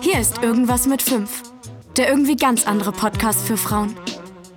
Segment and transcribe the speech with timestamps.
[0.00, 1.30] Hier ist Irgendwas mit 5.
[1.96, 3.96] Der irgendwie ganz andere Podcast für Frauen.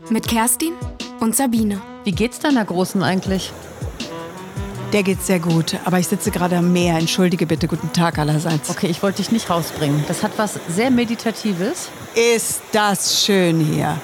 [0.09, 0.73] Mit Kerstin
[1.20, 1.82] und Sabine.
[2.04, 3.52] Wie geht's deiner Großen eigentlich?
[4.93, 6.97] Der geht sehr gut, aber ich sitze gerade am Meer.
[6.97, 8.70] Entschuldige bitte, guten Tag allerseits.
[8.71, 10.04] Okay, ich wollte dich nicht rausbringen.
[10.07, 11.89] Das hat was sehr Meditatives.
[12.15, 13.99] Ist das schön hier.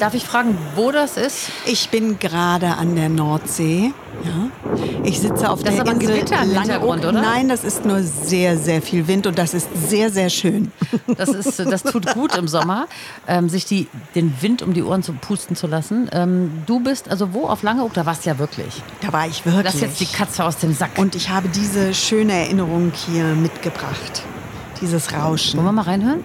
[0.00, 1.50] Darf ich fragen, wo das ist?
[1.66, 3.92] Ich bin gerade an der Nordsee.
[4.24, 4.50] Ja.
[5.04, 7.20] Ich sitze auf Das der ist aber Insel Gewitter im Hintergrund, oder?
[7.20, 10.72] Nein, das ist nur sehr, sehr viel Wind und das ist sehr, sehr schön.
[11.16, 12.86] Das, ist, das tut gut im Sommer,
[13.26, 16.08] ähm, sich die, den Wind um die Ohren zu pusten zu lassen.
[16.12, 17.46] Ähm, du bist also wo?
[17.46, 17.92] Auf Langeoog?
[17.94, 18.82] Da warst du ja wirklich.
[19.00, 19.64] Da war ich wirklich.
[19.64, 20.98] Das ist jetzt die Katze aus dem Sack.
[20.98, 24.22] und ich habe diese schöne Erinnerung hier mitgebracht.
[24.80, 25.56] Dieses Rauschen.
[25.56, 26.24] Wollen wir mal reinhören?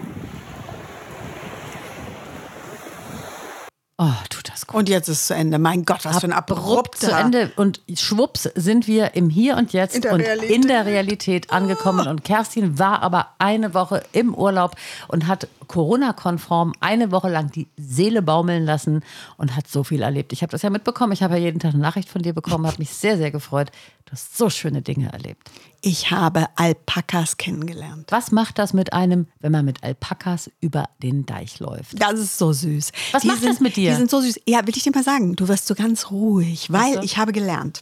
[3.98, 4.76] Oh, tut gut.
[4.76, 5.59] Und jetzt ist es zu Ende.
[5.59, 9.74] Mein Gott, was für ein abrupt zu Ende und schwupps sind wir im Hier und
[9.74, 10.51] Jetzt In der und Realität.
[10.55, 12.07] in der Realität angekommen.
[12.07, 14.76] Und Kerstin war aber eine Woche im Urlaub
[15.07, 19.04] und hat Corona-konform eine Woche lang die Seele baumeln lassen
[19.37, 20.34] und hat so viel erlebt.
[20.34, 21.13] Ich habe das ja mitbekommen.
[21.13, 23.71] Ich habe ja jeden Tag eine Nachricht von dir bekommen, habe mich sehr, sehr gefreut.
[24.05, 25.49] Du hast so schöne Dinge erlebt.
[25.85, 28.09] Ich habe Alpakas kennengelernt.
[28.09, 32.01] Was macht das mit einem, wenn man mit Alpakas über den Deich läuft?
[32.01, 32.93] Das ist so süß.
[33.12, 33.91] Was macht sind, das mit dir?
[33.91, 34.40] Die sind so süß.
[34.48, 37.81] Ja, will ich dir mal sagen, du wirst so ganz ruhig, weil ich habe gelernt,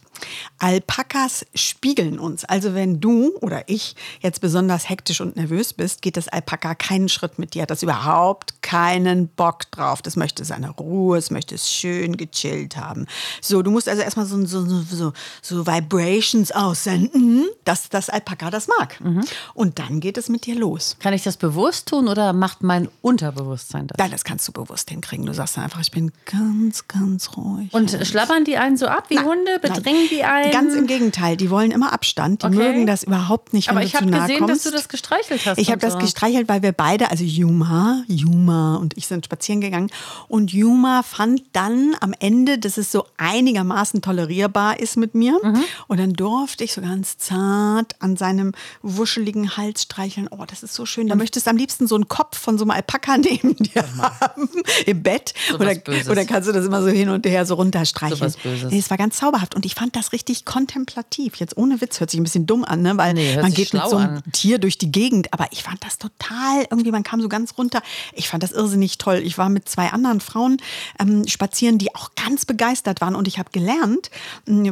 [0.58, 2.44] Alpakas spiegeln uns.
[2.44, 7.08] Also wenn du oder ich jetzt besonders hektisch und nervös bist, geht das Alpaka keinen
[7.08, 7.62] Schritt mit dir.
[7.62, 10.02] Hat das überhaupt keinen Bock drauf.
[10.02, 13.06] Das möchte seine Ruhe, es möchte es schön gechillt haben.
[13.40, 18.50] So, du musst also erstmal so, so, so, so, so Vibrations aussenden, dass das Alpaka
[18.50, 19.00] das mag.
[19.00, 19.22] Mhm.
[19.54, 20.96] Und dann geht es mit dir los.
[21.00, 23.98] Kann ich das bewusst tun oder macht mein Unterbewusstsein das?
[23.98, 25.26] Nein, das kannst du bewusst hinkriegen.
[25.26, 27.72] Du sagst dann einfach, ich bin ganz, ganz ruhig.
[27.72, 29.58] Und schlabbern die einen so ab wie Hunde?
[29.60, 30.50] Bedrängen die einen?
[30.52, 32.42] Ganz im Gegenteil, die wollen immer Abstand.
[32.42, 32.56] Die Okay.
[32.56, 34.64] mögen das überhaupt nicht, wenn Aber ich habe gesehen, kommst.
[34.66, 35.58] dass du das gestreichelt hast.
[35.58, 35.98] ich habe das so.
[35.98, 39.90] gestreichelt, weil wir beide, also Juma, Juma und ich sind spazieren gegangen.
[40.28, 45.38] Und Juma fand dann am Ende, dass es so einigermaßen tolerierbar ist mit mir.
[45.42, 45.64] Mhm.
[45.88, 50.28] Und dann durfte ich so ganz zart an seinem wuscheligen Hals streicheln.
[50.30, 51.08] Oh, das ist so schön.
[51.08, 54.48] Da möchtest du am liebsten so einen Kopf von so einem Alpaka neben dir haben
[54.86, 55.34] im Bett.
[55.48, 55.74] So oder,
[56.10, 58.30] oder kannst du das immer so hin und her so runterstreicheln.
[58.30, 58.68] So.
[58.68, 61.36] Nee, es war ganz zauberhaft und ich fand das richtig kontemplativ.
[61.36, 62.96] Jetzt ohne Witz, hört sich ein bisschen dumm an, ne?
[62.96, 64.22] weil Nee, man geht mit so einem an.
[64.32, 65.32] Tier durch die Gegend.
[65.32, 67.82] Aber ich fand das total, irgendwie, man kam so ganz runter.
[68.12, 69.20] Ich fand das irrsinnig toll.
[69.24, 70.58] Ich war mit zwei anderen Frauen
[70.98, 73.14] ähm, spazieren, die auch ganz begeistert waren.
[73.14, 74.10] Und ich habe gelernt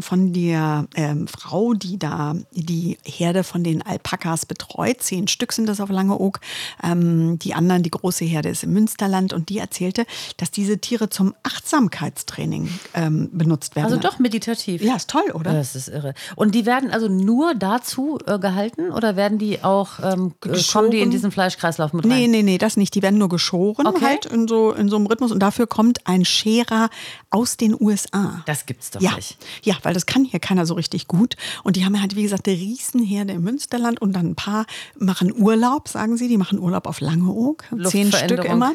[0.00, 5.02] von der ähm, Frau, die da die Herde von den Alpakas betreut.
[5.02, 6.40] Zehn Stück sind das auf Langeoog.
[6.82, 9.32] Ähm, die anderen, die große Herde ist im Münsterland.
[9.32, 10.06] Und die erzählte,
[10.36, 13.86] dass diese Tiere zum Achtsamkeitstraining ähm, benutzt werden.
[13.86, 14.82] Also doch meditativ.
[14.82, 15.52] Ja, ist toll, oder?
[15.52, 16.14] Das ist irre.
[16.36, 20.90] Und die werden also nur dazu äh, gehalten oder werden die auch, ähm, äh, kommen
[20.90, 22.10] die in diesen Fleischkreislauf mit rein?
[22.10, 22.94] Nee, nee, nee, das nicht.
[22.94, 24.04] Die werden nur geschoren Okay.
[24.04, 25.32] halt in so, in so einem Rhythmus.
[25.32, 26.90] Und dafür kommt ein Scherer
[27.30, 28.42] aus den USA.
[28.46, 29.14] Das gibt's doch ja.
[29.14, 29.36] nicht.
[29.62, 31.36] Ja, weil das kann hier keiner so richtig gut.
[31.62, 32.56] Und die haben halt, wie gesagt, eine
[32.90, 34.66] Riesenherde im Münsterland und dann ein paar
[34.98, 36.28] machen Urlaub, sagen sie.
[36.28, 37.64] Die machen Urlaub auf Langeoog.
[37.84, 38.72] Zehn Stück immer.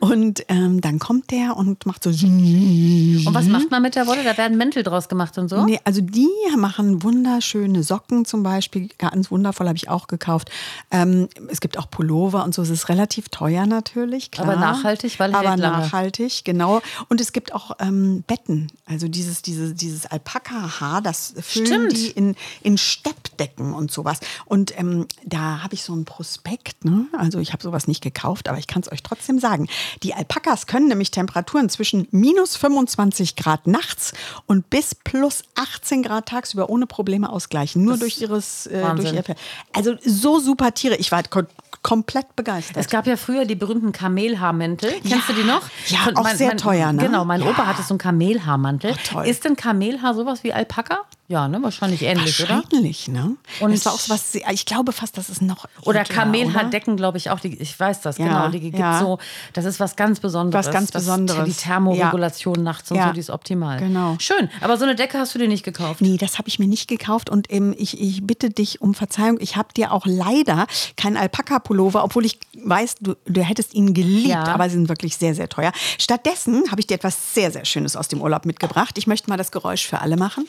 [0.00, 2.10] Und ähm, dann kommt der und macht so.
[2.10, 4.24] Und was macht man mit der Wolle?
[4.24, 5.64] Da werden Mäntel draus gemacht und so?
[5.64, 10.50] Nee, also die machen wunderschöne Socken zum Beispiel, ganz wundervoll, habe ich auch gekauft.
[10.90, 14.48] Ähm, es gibt auch Pullover und so, es ist relativ teuer natürlich, klar.
[14.48, 15.78] Aber nachhaltig, weil Aber hält lange.
[15.78, 16.82] nachhaltig, genau.
[17.08, 21.92] Und es gibt auch ähm, Betten, also dieses, dieses, dieses Alpaka-Haar, das füllen Stimmt.
[21.96, 24.20] die in, in Steppdecken und sowas.
[24.44, 27.06] Und ähm, da habe ich so einen Prospekt, ne?
[27.16, 29.68] also ich habe sowas nicht gekauft, aber ich kann es euch trotzdem sagen.
[30.02, 34.12] Die Alpakas können nämlich Temperaturen zwischen minus 25 Grad nachts
[34.46, 37.84] und bis plus 18 Grad tagsüber ohne Probleme ausgleichen.
[37.84, 39.36] Nur durch ihres, äh, durch ihr Fell.
[39.72, 40.96] Also so super Tiere.
[40.96, 41.42] Ich war ko
[41.82, 42.78] komplett begeistert.
[42.78, 44.90] Es gab ja früher die berühmten Kamelhaarmäntel.
[45.06, 45.62] Kennst du die noch?
[45.88, 47.02] Ja, auch sehr teuer, ne?
[47.02, 47.50] Genau, mein Ja.
[47.50, 48.94] Opa hatte so einen Kamelhaarmantel.
[48.96, 49.26] Ach, toll.
[49.26, 51.02] Ist denn Kamelhaar sowas wie Alpaka?
[51.26, 51.62] Ja, ne?
[51.62, 52.62] Wahrscheinlich ähnlich, oder?
[52.62, 53.36] Wahrscheinlich, ne?
[53.60, 55.64] Und- es war auch so was, sehr- ich glaube fast, dass es noch.
[55.82, 57.40] Oder Kamelhaardecken, glaube ich auch.
[57.40, 58.48] Die, ich weiß das, Ja, genau.
[58.50, 59.00] Die gibt ja.
[59.00, 59.18] so,
[59.54, 60.66] das ist was ganz Besonderes.
[60.66, 61.44] Was ganz Das- Besonderes.
[61.46, 63.06] Die Thermoregulation nachts und Ja.
[63.08, 63.78] so, die ist optimal.
[63.78, 64.16] Genau.
[64.18, 64.50] Schön.
[64.60, 66.02] Aber so eine Decke hast du dir nicht gekauft.
[66.02, 69.38] Nee, das habe ich mir nicht gekauft und ähm, ich, ich bitte dich um Verzeihung.
[69.40, 70.66] Ich habe dir auch leider
[70.98, 74.44] keinen Alpaka-Pullover, obwohl ich weiß, du, du hättest ihn geliebt, Ja.
[74.44, 75.72] aber sie sind wirklich sehr, sehr teuer.
[75.98, 78.98] Stattdessen habe ich dir etwas sehr, sehr Schönes aus dem Urlaub mitgebracht.
[78.98, 80.46] Ich möchte mal das Geräusch für alle machen.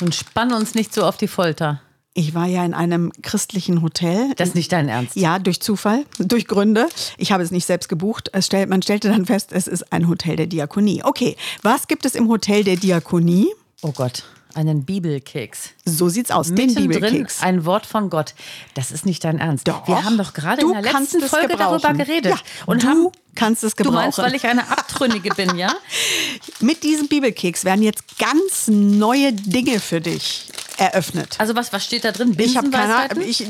[0.00, 1.80] Und spann uns nicht so auf die Folter.
[2.14, 4.32] Ich war ja in einem christlichen Hotel.
[4.36, 5.14] Das ist nicht dein Ernst.
[5.14, 6.88] Ja, durch Zufall, durch Gründe.
[7.16, 8.30] Ich habe es nicht selbst gebucht.
[8.32, 11.02] Es stellt, man stellte dann fest, es ist ein Hotel der Diakonie.
[11.04, 13.46] Okay, was gibt es im Hotel der Diakonie?
[13.82, 14.24] Oh Gott,
[14.54, 15.70] einen Bibelkeks.
[15.84, 17.42] So sieht's aus, den Mittendrin Bibelkeks.
[17.42, 18.34] ein Wort von Gott.
[18.74, 19.68] Das ist nicht dein Ernst.
[19.68, 19.86] Doch.
[19.86, 22.32] Wir haben doch gerade in der letzten Folge darüber geredet.
[22.32, 24.30] Ja, und du haben, kannst es Du meinst, gebrauchen.
[24.32, 25.72] weil ich eine Abtrünnige bin, ja?
[26.60, 30.46] Mit diesem Bibelkeks werden jetzt ganz neue Dinge für dich
[30.76, 31.34] eröffnet.
[31.38, 32.36] Also was, was steht da drin?
[32.38, 33.44] Ich keine ich,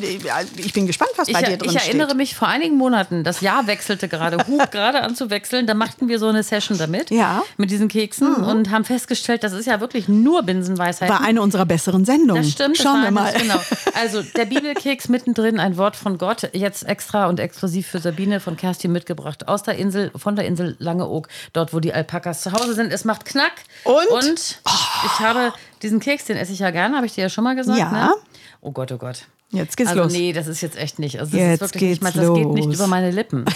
[0.56, 2.16] ich bin gespannt, was Ich, bei dir drin ich erinnere steht.
[2.16, 5.66] mich vor einigen Monaten, das Jahr wechselte gerade, hub gerade an zu wechseln.
[5.66, 7.34] Da machten wir so eine Session damit, Ja.
[7.34, 7.42] Mhm.
[7.58, 11.14] mit diesen Keksen und haben festgestellt, das ist ja wirklich nur Binsenweisheiten.
[11.14, 12.42] War eine unserer besseren Sendungen.
[12.42, 13.32] Das stimmt, das Schauen war wir mal.
[13.34, 13.60] Genau.
[13.94, 18.56] Also der Bibelkeks mittendrin, ein Wort von Gott, jetzt extra und exklusiv für Sabine von
[18.56, 19.48] Kerstin mitgebracht.
[19.48, 22.92] Aus der Insel, von der Insel Langeoog, dort wo die Alpakas zu Hause sind.
[22.92, 23.52] Es macht Knack.
[23.84, 24.08] Und?
[24.10, 24.60] Und
[25.06, 25.52] ich habe
[25.82, 27.78] diesen Keks, den esse ich ja gerne, habe ich dir ja schon mal gesagt.
[27.78, 27.90] Ja.
[27.90, 28.14] Ne?
[28.60, 29.26] Oh Gott, oh Gott.
[29.50, 30.12] Jetzt geht's also, los.
[30.12, 31.18] Nee, das ist jetzt echt nicht.
[31.18, 32.74] Also das Jetzt ist wirklich nicht mal, geht's das geht nicht los.
[32.74, 33.46] über meine Lippen.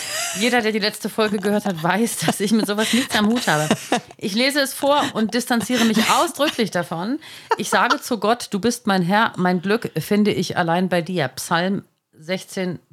[0.41, 3.47] Jeder, der die letzte Folge gehört hat, weiß, dass ich mit sowas nichts am Hut
[3.47, 3.69] habe.
[4.17, 7.19] Ich lese es vor und distanziere mich ausdrücklich davon.
[7.59, 11.29] Ich sage zu Gott, du bist mein Herr, mein Glück finde ich allein bei dir.
[11.29, 11.83] Psalm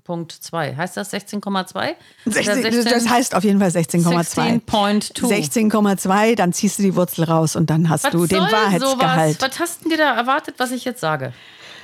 [0.09, 0.75] 16.2.
[0.75, 1.95] Heißt das 16,2?
[2.25, 4.61] Oder 16, das heißt auf jeden Fall 16,2.
[4.65, 5.71] 16.2.
[5.71, 9.39] 16,2, dann ziehst du die Wurzel raus und dann hast Was du den Wahrheitsgehalt.
[9.39, 9.51] Sowas?
[9.51, 11.33] Was hast denn dir da erwartet, was ich jetzt sage?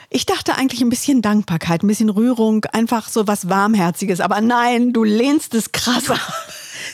[0.09, 4.21] Ich dachte eigentlich ein bisschen Dankbarkeit, ein bisschen Rührung, einfach so was Warmherziges.
[4.21, 6.19] Aber nein, du lehnst es krass ab.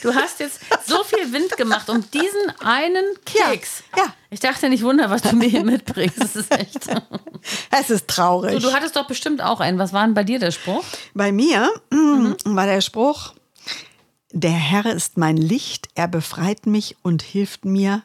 [0.02, 3.84] Du hast jetzt so viel Wind gemacht um diesen einen Keks.
[3.96, 4.14] Ja, ja.
[4.30, 6.20] Ich dachte nicht wunder, was du mir hier mitbringst.
[6.20, 6.86] Das ist echt.
[7.72, 8.52] Es ist traurig.
[8.52, 9.76] Du, du hattest doch bestimmt auch einen.
[9.76, 10.84] Was war denn bei dir der Spruch?
[11.12, 13.34] Bei mir mm, war der Spruch,
[14.30, 18.02] der Herr ist mein Licht, er befreit mich und hilft mir,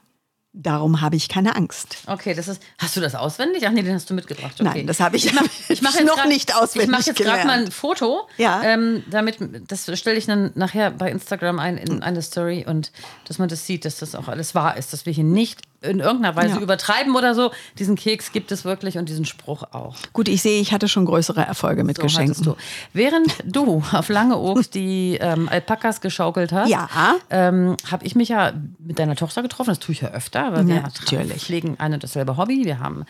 [0.57, 1.97] darum habe ich keine Angst.
[2.07, 2.61] Okay, das ist.
[2.77, 3.65] Hast du das auswendig?
[3.67, 4.53] Ach nee, den hast du mitgebracht.
[4.59, 4.63] Okay.
[4.63, 5.31] Nein, das habe ich,
[5.69, 8.27] Ich mache noch grad, nicht auswendig Ich mache jetzt gerade mal ein Foto.
[8.37, 8.61] Ja.
[8.63, 9.37] Ähm, damit,
[9.67, 12.91] das stelle ich dann nachher bei Instagram ein in eine Story und
[13.25, 15.99] dass man das sieht, dass das auch alles wahr ist, dass wir hier nicht in
[15.99, 16.61] irgendeiner Weise Ja.
[16.61, 17.51] übertreiben oder so.
[17.77, 19.95] Diesen Keks gibt es wirklich und diesen Spruch auch.
[20.11, 22.43] Gut, ich sehe, ich hatte schon größere Erfolge mit So Geschenken.
[22.43, 22.55] du.
[22.93, 26.89] Während du auf Langeoog die ähm, Alpakas geschaukelt hast, Ja.
[27.29, 29.69] ähm, habe ich mich ja mit deiner Tochter getroffen.
[29.69, 31.43] Das tue ich ja öfter, weil wir Natürlich.
[31.43, 32.65] pflegen ein und dasselbe Hobby.
[32.65, 33.05] Wir haben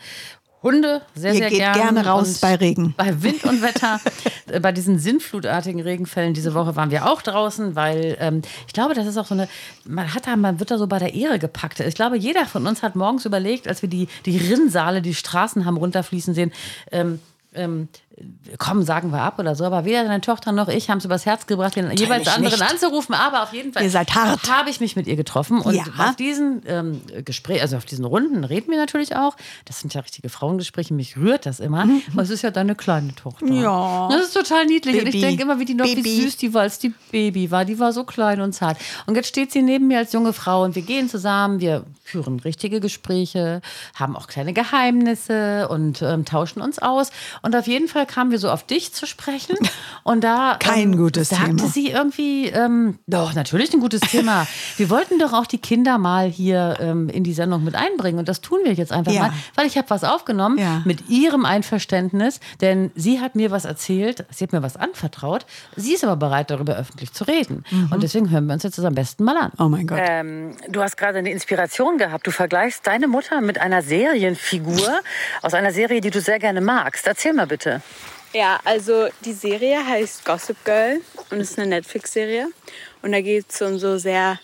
[0.62, 1.74] Hunde sehr, Ihr sehr geht gern.
[1.74, 2.94] gerne raus bei Regen.
[2.96, 4.00] Bei Wind und Wetter.
[4.50, 8.94] Äh, bei diesen sinnflutartigen Regenfällen diese Woche waren wir auch draußen, weil ähm, ich glaube,
[8.94, 9.48] das ist auch so eine,
[9.84, 11.80] man hat da, man wird da so bei der Ehre gepackt.
[11.80, 15.64] Ich glaube, jeder von uns hat morgens überlegt, als wir die, die Rinnsale, die Straßen
[15.64, 16.52] haben runterfließen sehen,
[16.90, 17.20] ähm,
[17.54, 17.88] ähm,
[18.58, 19.64] komm, sagen wir ab oder so.
[19.64, 22.70] Aber weder deine Tochter noch ich haben es übers Herz gebracht, den jeweils anderen nicht.
[22.70, 23.14] anzurufen.
[23.14, 24.50] Aber auf jeden Fall Ihr seid hart.
[24.50, 25.60] habe ich mich mit ihr getroffen.
[25.60, 25.84] Und Ja.
[25.98, 29.36] auf diesen ähm, Gespräch, also auf diesen Runden reden wir natürlich auch.
[29.66, 30.94] Das sind ja richtige Frauengespräche.
[30.94, 31.86] Mich rührt das immer.
[32.12, 33.46] Aber es ist ja deine kleine Tochter.
[33.46, 34.08] Ja.
[34.10, 34.94] Das ist total niedlich.
[35.00, 35.20] Und ich Baby.
[35.20, 36.22] denke immer, wie die noch, wie Baby.
[36.22, 37.64] süß die war, als die Baby war.
[37.64, 38.78] Die war so klein und zart.
[39.06, 41.60] Und jetzt steht sie neben mir als junge Frau und wir gehen zusammen.
[41.60, 43.60] Wir führen richtige Gespräche,
[43.94, 47.10] haben auch kleine Geheimnisse und ähm, tauschen uns aus.
[47.42, 49.56] Und auf jeden Fall kamen wir so auf dich zu sprechen.
[50.02, 51.68] Und da Kein gutes sagte Thema.
[51.68, 54.46] sie irgendwie, ähm, doch, natürlich ein gutes Thema.
[54.76, 58.18] wir wollten doch auch die Kinder mal hier ähm, in die Sendung mit einbringen.
[58.18, 59.22] Und das tun wir jetzt einfach Ja.
[59.28, 60.82] mal, weil ich habe was aufgenommen Ja.
[60.84, 65.46] mit ihrem Einverständnis, denn sie hat mir was erzählt, sie hat mir was anvertraut.
[65.76, 67.64] Sie ist aber bereit, darüber öffentlich zu reden.
[67.90, 69.52] Und deswegen hören wir uns jetzt das am besten mal an.
[69.58, 69.98] Oh mein Gott.
[70.02, 72.26] Ähm, du hast gerade eine Inspiration gehabt.
[72.26, 75.00] Du vergleichst deine Mutter mit einer Serienfigur
[75.42, 77.06] aus einer Serie, die du sehr gerne magst.
[77.06, 77.82] Erzähl mal bitte.
[78.32, 82.48] Ja, also die Serie heißt Gossip Girl und ist eine Netflix-Serie.
[83.02, 84.38] Und da geht es um so sehr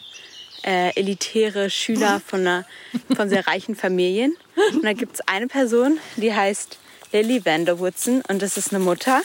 [0.65, 2.65] äh, elitäre Schüler von, einer,
[3.15, 4.37] von sehr reichen Familien.
[4.73, 6.79] Und da gibt es eine Person, die heißt
[7.13, 9.21] Lily Vanderwoodson und das ist eine Mutter.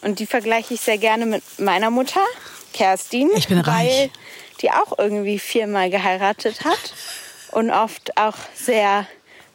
[0.00, 2.24] Und die vergleiche ich sehr gerne mit meiner Mutter,
[2.72, 3.30] Kerstin.
[3.36, 4.10] Ich bin weil reich.
[4.60, 6.94] die auch irgendwie viermal geheiratet hat
[7.52, 9.06] und oft auch sehr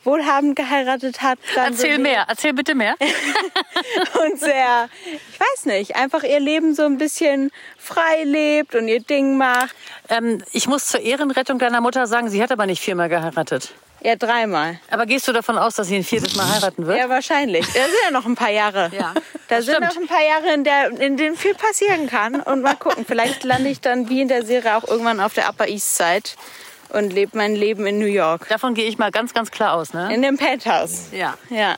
[0.07, 1.37] wohlhabend geheiratet hat.
[1.53, 2.95] Dann so Erzähl mehr, erzähl bitte mehr.
[4.23, 9.01] und sehr, ich weiß nicht, einfach ihr Leben so ein bisschen frei lebt und ihr
[9.01, 9.75] Ding macht.
[10.09, 13.73] Ähm, ich muss zur Ehrenrettung deiner Mutter sagen, sie hat aber nicht viermal geheiratet.
[14.01, 14.79] Ja, dreimal.
[14.91, 16.97] Aber gehst du davon aus, dass sie ein viertes Mal heiraten wird?
[16.97, 17.65] Ja, wahrscheinlich.
[17.65, 18.91] Da sind ja noch ein paar Jahre.
[18.97, 19.13] Ja,
[19.47, 19.89] Da sind stimmt.
[19.93, 22.35] noch ein paar Jahre, in, der, in denen viel passieren kann.
[22.41, 25.49] Und mal gucken, vielleicht lande ich dann wie in der Serie auch irgendwann auf der
[25.49, 26.29] Upper East Side
[26.89, 28.47] und lebe mein Leben in New York.
[28.49, 30.13] Davon gehe ich mal ganz, ganz klar aus, ne?
[30.13, 31.07] In dem Penthouse.
[31.11, 31.37] Ja.
[31.49, 31.75] Ja.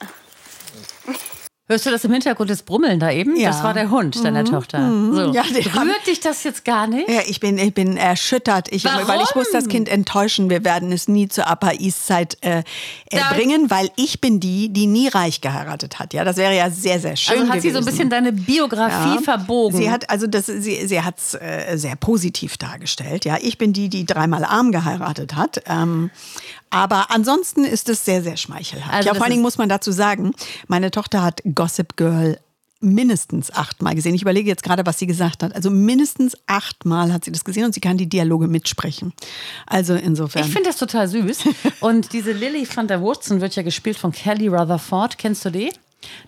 [1.72, 3.36] Hörst du das im Hintergrund, das Brummeln da eben?
[3.36, 3.52] Ja.
[3.52, 4.80] Das war der Hund deiner Tochter.
[5.14, 5.32] So.
[5.34, 7.08] Ja, Rührt dich das jetzt gar nicht?
[7.08, 8.72] Ja, ich bin, ich bin erschüttert.
[8.72, 9.08] Ich, Warum?
[9.08, 10.50] Weil ich muss das Kind enttäuschen.
[10.50, 12.64] Wir werden es nie zur Upper East Side äh,
[13.12, 16.16] äh, bringen, weil ich bin die, die nie reich geheiratet hat.
[16.16, 17.92] Ja, das wäre ja sehr, sehr schön Also hat sie so ein gewesen.
[17.98, 19.22] bisschen deine Biografie Ja.
[19.22, 19.78] verbogen.
[19.78, 23.26] Sie hat also das, sie, sie hat es äh, sehr positiv dargestellt.
[23.26, 25.62] Ja, ich bin die, die dreimal arm geheiratet hat.
[25.68, 26.10] Ähm,
[26.70, 28.94] aber ansonsten ist es sehr, sehr schmeichelhaft.
[28.94, 30.34] Also ja, vor allen Dingen muss man dazu sagen,
[30.68, 32.40] meine Tochter hat Gossip Girl
[32.82, 34.16] mindestens achtmal gesehen.
[34.16, 35.54] Ich überlege jetzt gerade, was sie gesagt hat.
[35.54, 39.14] Also mindestens achtmal hat sie das gesehen und sie kann die Dialoge mitsprechen.
[39.66, 40.46] Also insofern.
[40.46, 41.44] Ich finde das total süß.
[41.82, 45.18] Und diese Lily van der Woodson wird ja gespielt von Kelly Rutherford.
[45.18, 45.72] Kennst du die?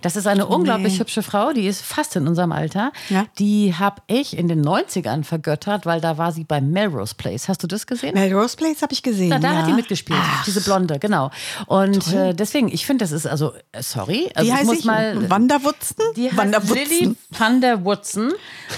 [0.02, 2.92] Das ist eine unglaublich hübsche Frau, die ist fast in unserem Alter.
[3.10, 3.26] Ja.
[3.40, 7.48] Die habe ich in den 90ern vergöttert, weil da war sie bei Melrose Place.
[7.48, 8.14] Hast du das gesehen?
[8.14, 9.30] Melrose Place habe ich gesehen.
[9.30, 9.60] Da, da ja.
[9.60, 11.32] hat die mitgespielt, diese Blonde, genau.
[11.68, 14.80] Und äh, deswegen, ich finde, das ist also, äh, sorry, also Wie ich heißt muss
[14.80, 14.86] ich?
[14.86, 15.30] mal.
[15.30, 15.96] Wanderwutzen?
[16.16, 16.76] Die heißt Wanderwutzen.
[16.76, 18.34] Lily van der Woodson.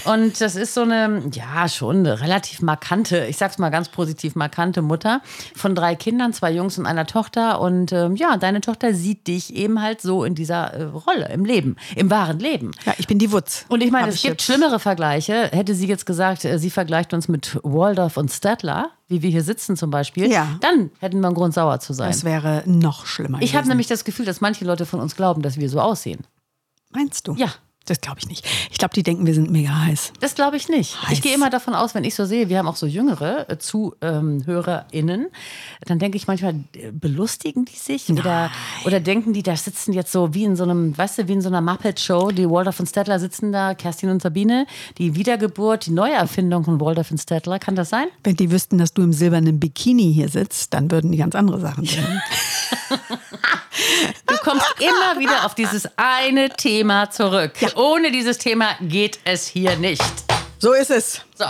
[0.05, 4.35] Und das ist so eine, ja, schon eine relativ markante, ich sag's mal ganz positiv,
[4.35, 5.21] markante Mutter
[5.55, 7.61] von drei Kindern, zwei Jungs und einer Tochter.
[7.61, 11.45] Und ähm, ja, deine Tochter sieht dich eben halt so in dieser äh, Rolle, im
[11.45, 12.71] Leben, im wahren Leben.
[12.85, 13.65] Ja, ich bin die Wutz.
[13.69, 15.49] Und ich meine, Hab es ich gibt jetzt- schlimmere Vergleiche.
[15.51, 19.43] Hätte sie jetzt gesagt, äh, sie vergleicht uns mit Waldorf und Stadler, wie wir hier
[19.43, 20.57] sitzen zum Beispiel, Ja.
[20.61, 22.09] dann hätten wir einen Grund, sauer zu sein.
[22.09, 23.39] Das wäre noch schlimmer.
[23.41, 26.21] Ich habe nämlich das Gefühl, dass manche Leute von uns glauben, dass wir so aussehen.
[26.91, 27.33] Meinst du?
[27.35, 27.47] Ja.
[27.85, 28.45] Das glaube ich nicht.
[28.71, 30.13] Ich glaube, die denken, wir sind mega heiß.
[30.21, 31.01] Das glaube ich nicht.
[31.01, 31.11] Heiß.
[31.11, 33.57] Ich gehe immer davon aus, wenn ich so sehe, wir haben auch so jüngere äh,
[33.57, 35.27] ZuhörerInnen,
[35.85, 38.51] dann denke ich manchmal, äh, belustigen die sich oder,
[38.85, 41.41] oder denken die, da sitzen jetzt so wie in so einem, weißt du, wie in
[41.41, 44.65] so einer Muppet-Show, die Waldorf und Stettler sitzen da, Kerstin und Sabine,
[44.97, 48.07] die Wiedergeburt, die Neuerfindung von Waldorf und Stettler, kann das sein?
[48.23, 51.59] Wenn die wüssten, dass du im silbernen Bikini hier sitzt, dann würden die ganz andere
[51.59, 52.21] Sachen denken.
[54.43, 57.53] Du kommst immer wieder auf dieses eine Thema zurück.
[57.75, 60.03] Ohne dieses Thema geht es hier nicht.
[60.59, 61.21] So ist es.
[61.35, 61.45] So,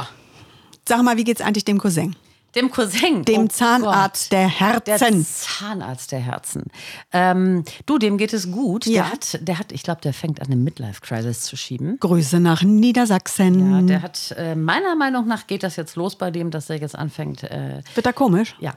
[0.88, 2.16] Sag mal, wie geht's eigentlich dem Cousin?
[2.56, 3.26] dem Cousin.
[3.26, 5.26] Dem Oh Zahnarzt der Der Herzen.
[5.26, 6.66] Zahnarzt der Herzen.
[7.12, 8.86] Ähm, du, dem geht es gut.
[8.86, 9.04] Ja.
[9.06, 11.98] Der hat, der hat, ich glaube, der fängt an, eine Midlife-Crisis zu schieben.
[12.00, 13.72] Grüße nach Niedersachsen.
[13.72, 16.80] Ja, der hat, äh, meiner Meinung nach geht das jetzt los bei dem, dass er
[16.80, 17.42] jetzt anfängt.
[17.42, 18.54] Äh, Wird da komisch?
[18.60, 18.74] ja.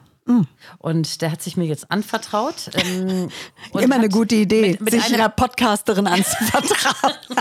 [0.79, 2.71] Und der hat sich mir jetzt anvertraut.
[2.75, 3.29] Ähm,
[3.73, 7.15] Immer eine gute Idee, Mit, mit sich einer, einer Podcasterin anzuvertrauen.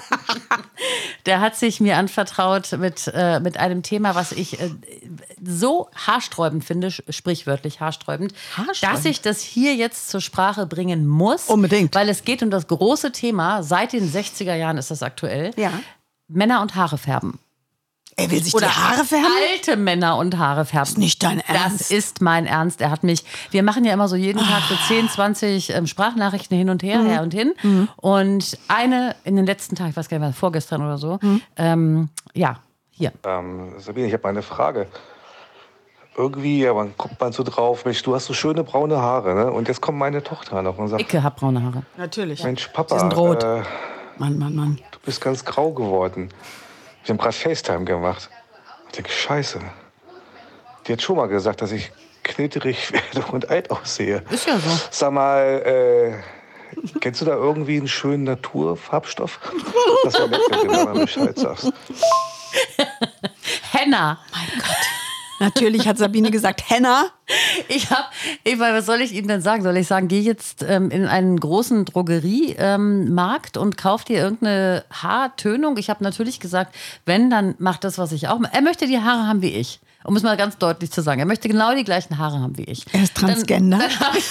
[1.25, 4.69] der hat sich mir anvertraut mit, äh, mit einem Thema, was ich äh,
[5.43, 8.97] so haarsträubend finde, sprichwörtlich haarsträubend, Haarsträubend?
[8.97, 11.47] dass ich das hier jetzt zur Sprache bringen muss.
[11.47, 11.95] Unbedingt.
[11.95, 15.51] Weil es geht um das große Thema, seit den 60er Jahren ist das aktuell.
[15.57, 15.71] Ja.
[16.27, 17.39] Männer und Haare färben.
[18.17, 19.25] Er will sich Oder die Haare färben?
[19.51, 20.87] alte Männer und Haare färben.
[20.87, 21.81] ist nicht dein Ernst.
[21.81, 22.79] Das ist mein Ernst.
[22.79, 26.57] Er hat mich, wir machen ja immer so jeden Tag so 10, 20 ähm, Sprachnachrichten
[26.57, 27.07] hin und her, Mhm.
[27.09, 27.53] her und hin.
[27.97, 31.41] Und eine in den letzten Tagen, ich weiß gar nicht mehr, vorgestern oder so, Mhm.
[31.57, 32.59] ähm, ja,
[32.91, 33.11] hier.
[33.25, 34.87] Ähm, Sabine, ich habe mal eine Frage.
[36.17, 39.51] Irgendwie, ja, man kommt man so drauf, Mensch, du hast so schöne braune Haare, ne?
[39.51, 41.83] Und jetzt kommt meine Tochter noch und sagt, Icke hat braune Haare.
[41.97, 42.41] Natürlich.
[42.41, 43.43] Mensch, Papa, Sie sind rot.
[43.43, 43.63] Äh,
[44.17, 44.79] Mann, Mann, Mann.
[44.91, 46.29] du bist ganz grau geworden.
[47.05, 48.29] Wir haben gerade FaceTime gemacht.
[48.87, 49.59] Ich denke, scheiße.
[50.87, 51.91] Die hat schon mal gesagt, dass ich
[52.23, 54.23] knitterig werde und alt aussehe.
[54.31, 54.69] Ist ja so.
[54.89, 56.23] Sag mal,
[56.73, 59.39] äh, kennst du da irgendwie einen schönen Naturfarbstoff?
[60.03, 61.71] Das wäre nett, wenn du mir mal Bescheid sagst.
[63.71, 64.19] Henna.
[65.39, 67.05] Natürlich hat Sabine gesagt, Henna.
[67.67, 68.03] Ich habe,
[68.43, 69.63] ich, weil, was soll ich Ihnen denn sagen?
[69.63, 74.85] Soll ich sagen, geh jetzt ähm, in einen großen Drogeriemarkt ähm, und kauf dir irgendeine
[74.91, 75.77] Haartönung?
[75.77, 76.75] Ich habe natürlich gesagt,
[77.05, 78.39] wenn, dann mach das, was ich auch.
[78.51, 79.79] Er möchte die Haare haben wie ich.
[80.03, 81.19] Um es mal ganz deutlich zu sagen.
[81.19, 82.85] Er möchte genau die gleichen Haare haben wie ich.
[82.93, 83.79] Er ist Transgender.
[83.79, 84.21] Dann, dann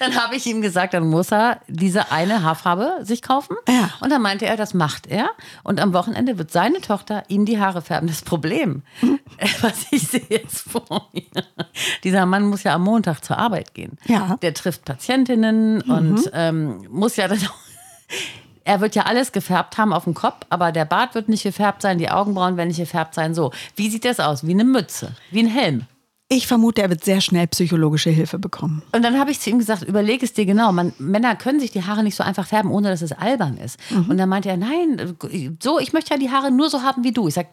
[0.00, 3.54] dann hab ich ihm gesagt, dann muss er diese eine Haarfarbe sich kaufen.
[3.68, 3.90] Ja.
[4.00, 5.30] Und dann meinte er, das macht er.
[5.62, 8.08] Und am Wochenende wird seine Tochter ihm die Haare färben.
[8.08, 8.82] Das Problem,
[9.60, 11.44] was ich sehe jetzt vor mir,
[12.02, 13.98] dieser Mann muss ja am Montag zur Arbeit gehen.
[14.06, 14.36] Ja.
[14.40, 17.54] Der trifft Patientinnen und ähm, muss ja dann auch
[18.64, 21.82] er wird ja alles gefärbt haben auf dem Kopf, aber der Bart wird nicht gefärbt
[21.82, 23.34] sein, die Augenbrauen werden nicht gefärbt sein.
[23.34, 24.46] So, wie sieht das aus?
[24.46, 25.86] Wie eine Mütze, wie ein Helm.
[26.32, 28.82] Ich vermute, er wird sehr schnell psychologische Hilfe bekommen.
[28.92, 30.70] Und dann habe ich zu ihm gesagt, überleg es dir genau.
[30.70, 33.80] Man, Männer können sich die Haare nicht so einfach färben, ohne dass es albern ist.
[34.08, 35.16] Und dann meinte er, nein,
[35.60, 37.26] so, ich möchte ja die Haare nur so haben wie du.
[37.26, 37.48] Ich sag,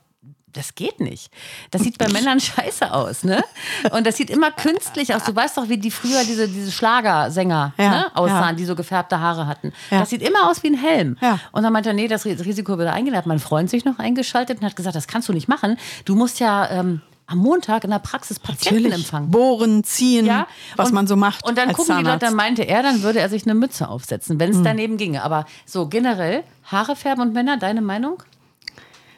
[0.54, 1.32] das geht nicht.
[1.72, 3.44] Das sieht bei Männern scheiße aus, ne?
[3.92, 5.24] Und das sieht immer künstlich aus.
[5.24, 8.54] Du weißt doch, wie die früher diese, diese Schlagersänger Ja, ne, aussahen, ja.
[8.54, 9.74] die so gefärbte Haare hatten.
[9.90, 10.02] Ja.
[10.02, 11.18] Das sieht immer aus wie ein Helm.
[11.22, 11.40] Ja.
[11.52, 14.66] Und dann meinte er, nee, das Risiko wird hat mein Freund sich noch eingeschaltet und
[14.66, 15.78] hat gesagt, das kannst du nicht machen.
[16.06, 19.30] Du musst ja ähm, am Montag in der Praxis Patienten empfangen.
[19.30, 21.46] Bohren, ziehen, Ja, was und- man so macht.
[21.46, 22.24] Und dann gucken die Leute, Zahnarzt.
[22.24, 25.24] Dann meinte er, dann würde er sich eine Mütze aufsetzen, wenn es daneben ginge.
[25.24, 28.24] Aber so generell, Haare färben und Männer, deine Meinung?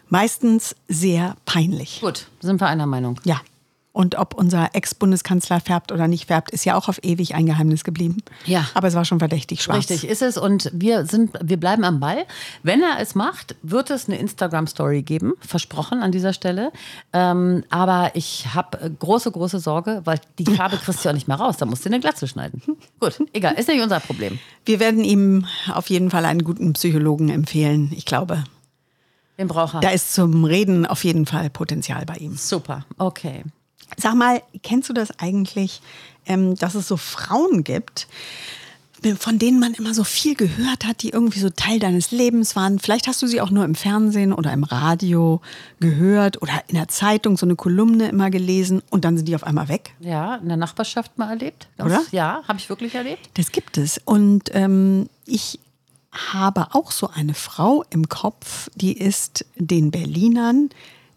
[0.07, 2.01] Meistens sehr peinlich.
[2.01, 3.19] Gut, sind wir einer Meinung.
[3.25, 3.41] Ja.
[3.91, 7.83] Und ob unser Ex-Bundeskanzler färbt oder nicht färbt, ist ja auch auf ewig ein Geheimnis
[7.83, 8.17] geblieben.
[8.45, 8.67] Ja.
[8.75, 9.89] Aber es war schon verdächtig schwarz.
[9.89, 10.37] Richtig, ist es.
[10.37, 12.25] Und wir sind, wir bleiben am Ball.
[12.61, 15.33] Wenn er es macht, wird es eine Instagram-Story geben.
[15.41, 16.71] Versprochen an dieser Stelle.
[17.13, 21.27] Ähm, aber ich habe äh, große, große Sorge, weil die Farbe kriegst du ja nicht
[21.27, 21.57] mehr raus.
[21.57, 22.61] Da musst du eine Glatze schneiden.
[22.99, 24.37] Gut, egal, ist nicht unser Problem.
[24.65, 27.91] Wir werden ihm auf jeden Fall einen guten Psychologen empfehlen.
[27.95, 28.43] Ich glaube,
[29.39, 29.79] Den braucht er.
[29.79, 32.35] da ist zum Reden auf jeden Fall Potenzial bei ihm.
[32.37, 33.43] Super, okay.
[33.97, 35.81] Sag mal, kennst du das eigentlich,
[36.25, 38.07] ähm, dass es so Frauen gibt,
[39.17, 42.79] von denen man immer so viel gehört hat, die irgendwie so Teil deines Lebens waren?
[42.79, 45.39] Vielleicht hast du sie auch nur im Fernsehen oder im Radio
[45.79, 49.45] gehört oder in der Zeitung so eine Kolumne immer gelesen und dann sind die auf
[49.45, 49.93] einmal weg.
[50.01, 51.69] Ja, in der Nachbarschaft mal erlebt.
[51.77, 52.03] Ganz- Oder?
[52.11, 53.29] Ja, habe ich wirklich erlebt.
[53.35, 54.01] Das gibt es.
[54.03, 55.59] Und ähm, ich
[56.11, 60.69] habe auch so eine Frau im Kopf, die ist den Berlinern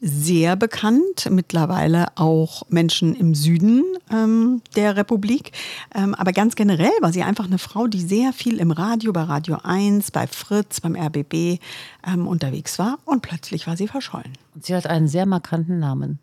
[0.02, 5.52] sehr bekannt, mittlerweile auch Menschen im Süden ähm, der Republik.
[5.94, 9.22] Ähm, aber ganz generell war sie einfach eine Frau, die sehr viel im Radio, bei
[9.22, 11.60] Radio 1, bei Fritz, beim RBB
[12.04, 12.98] ähm, unterwegs war.
[13.04, 14.32] Und plötzlich war sie verschollen.
[14.56, 16.18] Und sie hat einen sehr markanten Namen.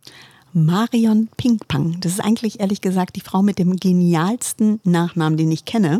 [0.51, 2.01] Marion Pinkpang.
[2.01, 5.99] Das ist eigentlich ehrlich gesagt die Frau mit dem genialsten Nachnamen, den ich kenne.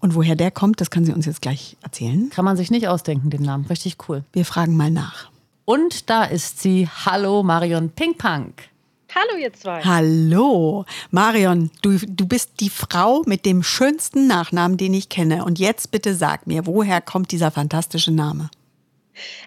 [0.00, 2.30] Und woher der kommt, das kann sie uns jetzt gleich erzählen.
[2.30, 3.66] Kann man sich nicht ausdenken, den Namen.
[3.66, 4.24] Richtig cool.
[4.32, 5.30] Wir fragen mal nach.
[5.66, 6.88] Und da ist sie.
[7.04, 8.68] Hallo, Marion Pinkpunk.
[9.12, 9.82] Hallo ihr zwei.
[9.82, 15.44] Hallo, Marion, du, du bist die Frau mit dem schönsten Nachnamen, den ich kenne.
[15.44, 18.48] Und jetzt bitte sag mir, woher kommt dieser fantastische Name?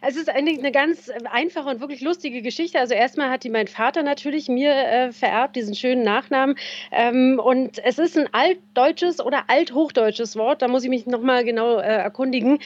[0.01, 2.79] Es ist eine, eine ganz einfache und wirklich lustige Geschichte.
[2.79, 6.55] Also erstmal hat die mein Vater natürlich mir äh, vererbt, diesen schönen Nachnamen.
[6.91, 10.61] Ähm, und es ist ein altdeutsches oder althochdeutsches Wort.
[10.61, 12.59] Da muss ich mich nochmal genau äh, erkundigen.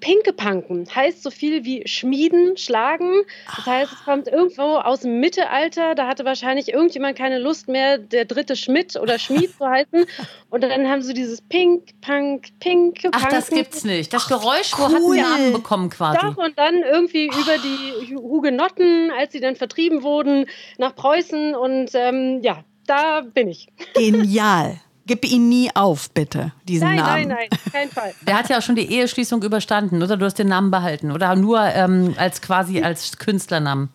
[0.00, 3.22] Pinkepanken heißt so viel wie schmieden, schlagen.
[3.56, 5.94] Das heißt, es kommt irgendwo aus dem Mittelalter.
[5.94, 10.06] Da hatte wahrscheinlich irgendjemand keine Lust mehr, der dritte Schmidt oder Schmied zu heißen.
[10.50, 13.56] Und dann haben sie dieses Pink, Punk, Pinke, Ach, das Panken.
[13.56, 14.12] gibt's nicht.
[14.12, 15.16] Das Geräusch, wo hat einen cool.
[15.16, 16.18] Namen bekommen quasi.
[16.20, 20.46] Doch, und dann irgendwie über die Hugenotten, als sie dann vertrieben wurden,
[20.78, 21.54] nach Preußen.
[21.54, 23.68] Und ähm, ja, da bin ich.
[23.94, 24.80] Genial.
[25.10, 27.28] Gib ihn nie auf, bitte, diesen Nein, Namen.
[27.28, 28.14] nein, nein, kein Fall.
[28.28, 30.16] Der hat ja auch schon die Eheschließung überstanden, oder?
[30.16, 31.10] Du hast den Namen behalten.
[31.10, 33.88] Oder nur ähm, als quasi als Künstlernamen.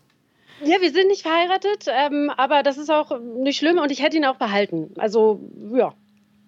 [0.62, 4.18] Ja, wir sind nicht verheiratet, ähm, aber das ist auch nicht schlimm und ich hätte
[4.18, 4.94] ihn auch behalten.
[4.98, 5.40] Also,
[5.74, 5.94] ja,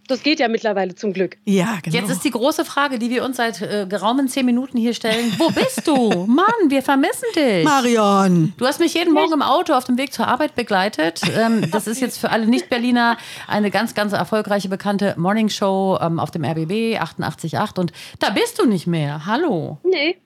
[0.08, 1.38] das geht ja mittlerweile zum Glück.
[1.46, 1.98] Ja, genau.
[1.98, 5.34] Jetzt ist die große Frage, die wir uns seit äh, geraumen zehn Minuten hier stellen.
[5.38, 6.26] Wo bist du?
[6.28, 7.64] Mann, wir vermissen dich.
[7.64, 8.54] Marion.
[8.58, 11.22] Du hast mich jeden Morgen im Auto auf dem Weg zur Arbeit begleitet.
[11.38, 13.18] Ähm, das ist jetzt für alle Nicht-Berliner
[13.48, 17.80] eine ganz, ganz erfolgreiche, bekannte Morningshow ähm, auf dem RBB 88.8.
[17.80, 19.26] Und da bist du nicht mehr.
[19.26, 19.78] Hallo.
[19.84, 20.18] Nee.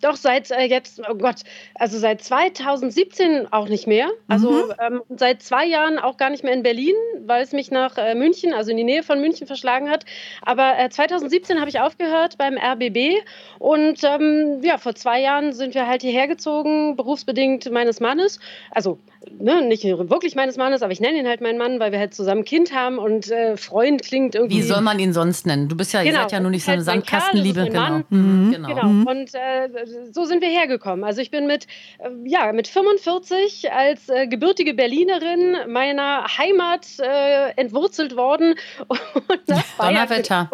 [0.00, 1.36] Doch seit äh, jetzt, oh Gott,
[1.74, 4.10] also seit 2017 auch nicht mehr.
[4.28, 7.96] Also ähm, seit zwei Jahren auch gar nicht mehr in Berlin, weil es mich nach
[7.96, 10.04] äh, München, also in die Nähe von München verschlagen hat.
[10.42, 13.22] Aber äh, 2017 habe ich aufgehört beim RBB
[13.58, 18.38] und ähm, ja, vor zwei Jahren sind wir halt hierher gezogen, berufsbedingt meines Mannes.
[18.70, 18.98] Also
[19.38, 22.14] ne, nicht wirklich meines Mannes, aber ich nenne ihn halt meinen Mann, weil wir halt
[22.14, 24.56] zusammen ein Kind haben und äh, Freund klingt irgendwie.
[24.56, 25.68] Wie soll man ihn sonst nennen?
[25.68, 27.60] Du bist ja, ihr Genau, seid ja nur nicht so eine halt mein Kerl, Sandkastenliebe.
[27.60, 28.50] das ist mein Genau.
[28.50, 28.68] Genau.
[28.68, 29.10] Genau.
[29.10, 29.68] Und äh,
[30.12, 31.04] so sind wir hergekommen.
[31.04, 31.66] Also ich bin mit,
[31.98, 38.54] äh, ja, mit 45 als äh, gebürtige Berlinerin meiner Heimat äh, entwurzelt worden.
[39.78, 40.50] Donnerwetter.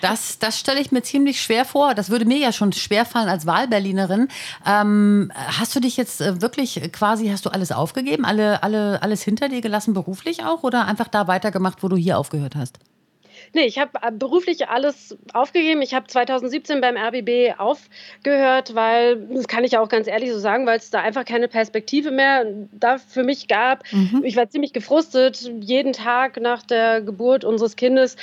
[0.00, 1.94] Das, das stelle ich mir ziemlich schwer vor.
[1.94, 4.28] Das würde mir ja schon schwer fallen als Wahlberlinerin.
[4.66, 8.24] Ähm, hast du dich jetzt äh, wirklich quasi, hast du alles aufgegeben?
[8.24, 10.64] Alle, alle, alles hinter dir gelassen, beruflich auch?
[10.64, 12.80] Oder einfach da weitergemacht, wo du hier aufgehört hast?
[13.52, 15.80] Nee, ich habe äh, beruflich alles aufgegeben.
[15.80, 20.66] Ich habe 2017 beim RBB aufgehört, weil, das kann ich auch ganz ehrlich so sagen,
[20.66, 23.84] weil es da einfach keine Perspektive mehr da für mich gab.
[24.22, 28.16] Ich war ziemlich gefrustet, jeden Tag nach der Geburt unseres Kindes.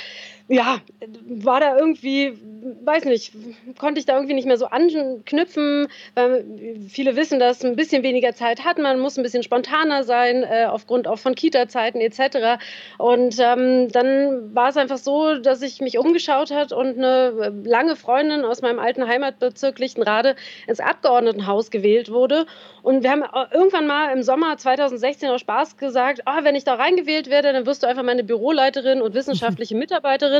[0.48, 0.78] Ja,
[1.26, 2.38] war da irgendwie,
[2.84, 3.32] weiß nicht,
[3.78, 6.44] konnte ich da irgendwie nicht mehr so anknüpfen, weil
[6.86, 10.66] viele wissen, dass ein bisschen weniger Zeit hat, man muss ein bisschen spontaner sein, äh,
[10.68, 12.62] aufgrund auch von Kita-Zeiten etc.
[12.98, 17.96] Und ähm, dann war es einfach so, dass ich mich umgeschaut hat und eine lange
[17.96, 22.44] Freundin aus meinem alten Heimatbezirk Lichtenrade ins Abgeordnetenhaus gewählt wurde.
[22.82, 26.74] Und wir haben irgendwann mal im Sommer 2016 aus Spaß gesagt, ah, wenn ich da
[26.74, 30.33] reingewählt werde, dann wirst du einfach meine Büroleiterin und wissenschaftliche Mitarbeiterin.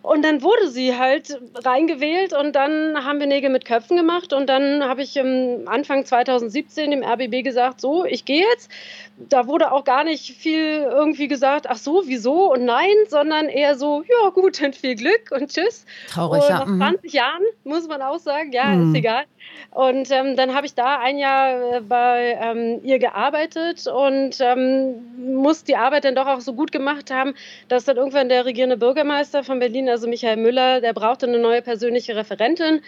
[0.00, 4.46] Und dann wurde sie halt reingewählt und dann haben wir Nägel mit Köpfen gemacht und
[4.46, 8.70] dann habe ich im Anfang 2017 dem RBB gesagt, so, ich gehe jetzt.
[9.18, 13.76] Da wurde auch gar nicht viel irgendwie gesagt, ach so, wieso und nein, sondern eher
[13.76, 15.84] so, ja gut, dann viel Glück und tschüss.
[16.08, 16.58] Traurig, und ja.
[16.60, 16.78] Nach mhm.
[16.78, 19.24] 20 Jahren muss man auch sagen, ja, ist egal.
[19.70, 25.34] Und ähm, dann habe ich da ein Jahr äh, bei ähm, ihr gearbeitet und ähm,
[25.42, 27.34] muss die Arbeit dann doch auch so gut gemacht haben,
[27.68, 31.62] dass dann irgendwann der regierende Bürgermeister von Berlin, also Michael Müller, der brauchte eine neue
[31.62, 32.80] persönliche Referentin.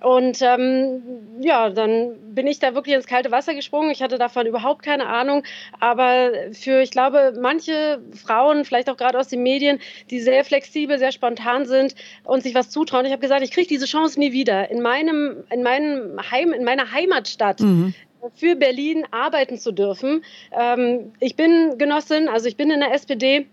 [0.00, 1.02] Und ähm,
[1.40, 3.90] ja, dann bin ich da wirklich ins kalte Wasser gesprungen.
[3.90, 5.44] Ich hatte davon überhaupt keine Ahnung.
[5.78, 9.78] Aber für, ich glaube, manche Frauen, vielleicht auch gerade aus den Medien,
[10.10, 13.06] die sehr flexibel, sehr spontan sind und sich was zutrauen.
[13.06, 14.70] Ich habe gesagt, ich kriege diese Chance nie wieder.
[14.70, 17.60] In meinem, in meinem Heim, in meiner Heimatstadt.
[18.34, 20.22] für Berlin arbeiten zu dürfen.
[20.52, 23.46] Ähm, ich bin Genossin, also ich bin in der SPD.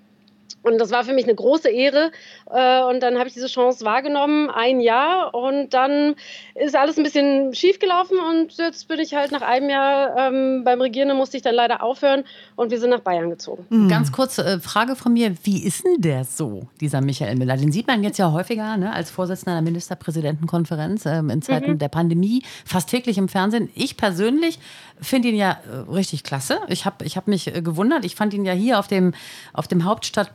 [0.62, 2.12] Und das war für mich eine große Ehre.
[2.50, 5.34] Äh, Und dann habe ich diese Chance wahrgenommen, ein Jahr.
[5.34, 6.16] Und dann
[6.56, 8.18] ist alles ein bisschen schief gelaufen.
[8.20, 11.82] Und jetzt bin ich halt nach einem Jahr ähm, beim Regierenden, musste ich dann leider
[11.82, 12.24] aufhören.
[12.56, 13.88] Und wir sind nach Bayern gezogen.
[13.88, 15.36] Ganz kurze äh, Frage von mir.
[15.44, 17.56] Wie ist denn der so, dieser Michael Müller?
[17.58, 21.90] Den sieht man jetzt ja häufiger ne, als Vorsitzender der Ministerpräsidentenkonferenz ähm, in Zeiten der
[21.90, 23.70] Pandemie, fast täglich im Fernsehen.
[23.76, 24.60] Ich persönlich
[25.02, 26.60] finde ihn ja äh, richtig klasse.
[26.68, 28.04] Ich habe ich hab mich äh, gewundert.
[28.06, 29.14] Ich fand ihn ja hier auf dem,
[29.54, 29.86] auf dem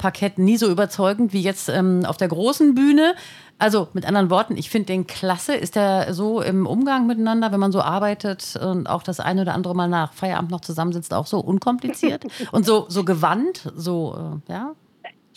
[0.05, 3.14] Hauptstadtparkett nie so überzeugend wie jetzt ähm, auf der großen Bühne.
[3.59, 5.55] Also mit anderen Worten, ich finde den klasse.
[5.55, 9.55] Ist er so im Umgang miteinander, wenn man so arbeitet und auch das eine oder
[9.55, 14.53] andere Mal nach Feierabend noch zusammensitzt, auch so unkompliziert und so, so gewandt, so, äh,
[14.53, 14.75] ja?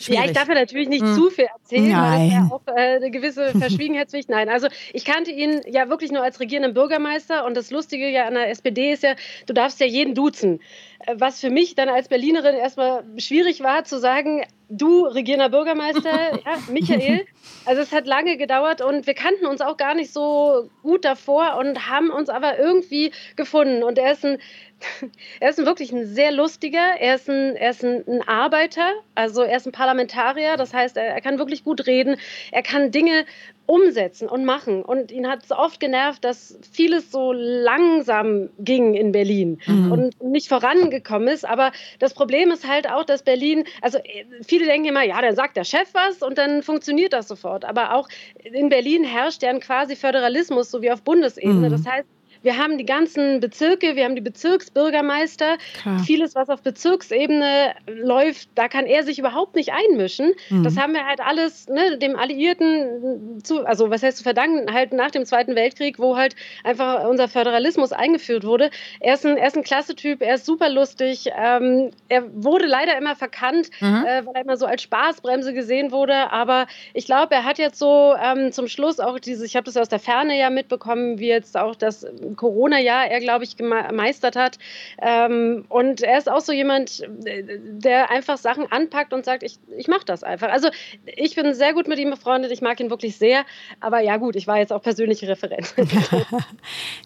[0.00, 2.30] Ja, ich darf ja natürlich nicht zu viel erzählen, weil Nein.
[2.30, 4.28] das ja auch äh, eine gewisse Verschwiegenheitspflicht.
[4.28, 8.26] Nein, also ich kannte ihn ja wirklich nur als regierenden Bürgermeister und das Lustige ja
[8.26, 9.14] an der SPD ist ja,
[9.46, 10.60] du darfst ja jeden duzen.
[11.00, 16.32] Äh, Was für mich dann als Berlinerin erstmal schwierig war zu sagen, du regierender Bürgermeister,
[16.44, 17.26] ja, Michael.
[17.64, 21.56] Also es hat lange gedauert und wir kannten uns auch gar nicht so gut davor
[21.58, 23.82] und haben uns aber irgendwie gefunden.
[23.82, 24.38] Und er ist ein,
[25.40, 29.42] er ist wirklich ein sehr lustiger, er ist ein, er ist ein, ein Arbeiter, also
[29.42, 32.16] er ist ein Parlamentarier, das heißt, er, er kann wirklich gut reden,
[32.52, 33.24] er kann Dinge
[33.66, 34.82] umsetzen und machen.
[34.82, 39.60] Und ihn hat es oft genervt, dass vieles so langsam ging in Berlin
[39.90, 41.44] und nicht vorangekommen ist.
[41.44, 45.36] Aber das Problem ist halt auch, dass Berlin, also äh, viele denken immer, ja, dann
[45.36, 47.66] sagt der Chef was und dann funktioniert das sofort.
[47.66, 48.08] Aber auch
[48.42, 51.68] in Berlin herrscht ja ein quasi Föderalismus, so wie auf Bundesebene.
[51.68, 52.08] Das heißt,
[52.42, 55.58] wir haben die ganzen Bezirke, wir haben die Bezirksbürgermeister.
[55.82, 55.98] Klar.
[56.00, 60.32] Vieles, was auf Bezirksebene läuft, da kann er sich überhaupt nicht einmischen.
[60.62, 64.92] Das haben wir halt alles ne, dem Alliierten zu, also was heißt zu verdanken, halt
[64.92, 68.70] nach dem Zweiten Weltkrieg, wo halt einfach unser Föderalismus eingeführt wurde.
[69.00, 71.30] Er ist ein, er ist ein klasse Typ, er ist super lustig.
[71.36, 76.30] Ähm, er wurde leider immer verkannt, äh, weil er immer so als Spaßbremse gesehen wurde.
[76.30, 79.76] Aber ich glaube, er hat jetzt so ähm, zum Schluss auch diese, ich habe das
[79.76, 84.58] aus der Ferne ja mitbekommen, wie jetzt auch das Corona-Jahr er, glaube ich, gemeistert hat.
[85.00, 89.58] Ähm, und er ist auch so jemand, äh, der einfach Sachen anpackt und sagt, ich,
[89.76, 90.48] ich mache das einfach.
[90.50, 90.68] Also
[91.04, 93.44] ich bin sehr gut mit ihm befreundet, ich mag ihn wirklich sehr.
[93.80, 95.74] Aber ja gut, ich war jetzt auch persönliche Referent.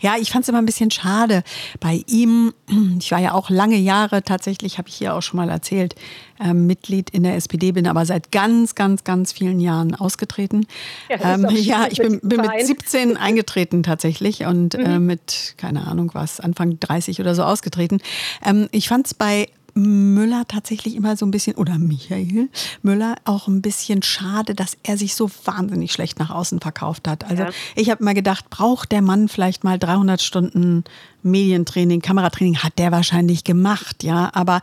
[0.00, 1.42] Ja, ich fand es immer ein bisschen schade
[1.78, 2.52] bei ihm.
[2.98, 5.94] Ich war ja auch lange Jahre tatsächlich, habe ich hier auch schon mal erzählt,
[6.42, 10.66] ähm, Mitglied in der SPD, bin aber seit ganz, ganz, ganz vielen Jahren ausgetreten.
[11.08, 12.66] Ja, ähm, ja ich bin, mit bin mit Verein.
[12.66, 17.98] 17 eingetreten tatsächlich und äh, mit, keine Ahnung was, Anfang 30 oder so ausgetreten.
[18.44, 22.48] Ähm, ich fand es bei Müller tatsächlich immer so ein bisschen, oder Michael
[22.82, 27.24] Müller auch ein bisschen schade, dass er sich so wahnsinnig schlecht nach außen verkauft hat.
[27.24, 27.50] Also Ja.
[27.74, 30.84] ich habe mal gedacht, braucht der Mann vielleicht mal 300 Stunden
[31.22, 34.60] Medientraining, Kameratraining, hat der wahrscheinlich gemacht, ja, aber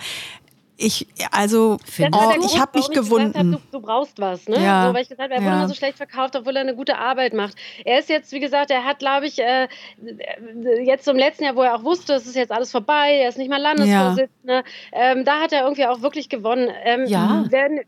[0.82, 3.38] ich, also, Finde oh, ich habe mich gewunden.
[3.38, 4.64] hab, du, du brauchst was, ne?
[4.64, 4.88] Ja.
[4.88, 5.58] So, weil ich gesagt habe, er wurde Ja.
[5.60, 7.56] immer so schlecht verkauft, obwohl er eine gute Arbeit macht.
[7.84, 9.68] Er ist jetzt, wie gesagt, er hat, glaube ich, äh,
[10.84, 13.38] jetzt im letzten Jahr, wo er auch wusste, es ist jetzt alles vorbei, er ist
[13.38, 14.64] nicht mehr Landesvorsitzender,
[14.94, 16.70] ähm, da hat er irgendwie auch wirklich gewonnen.
[16.86, 17.46] Ähm, Ja.
[17.50, 17.82] Wer in,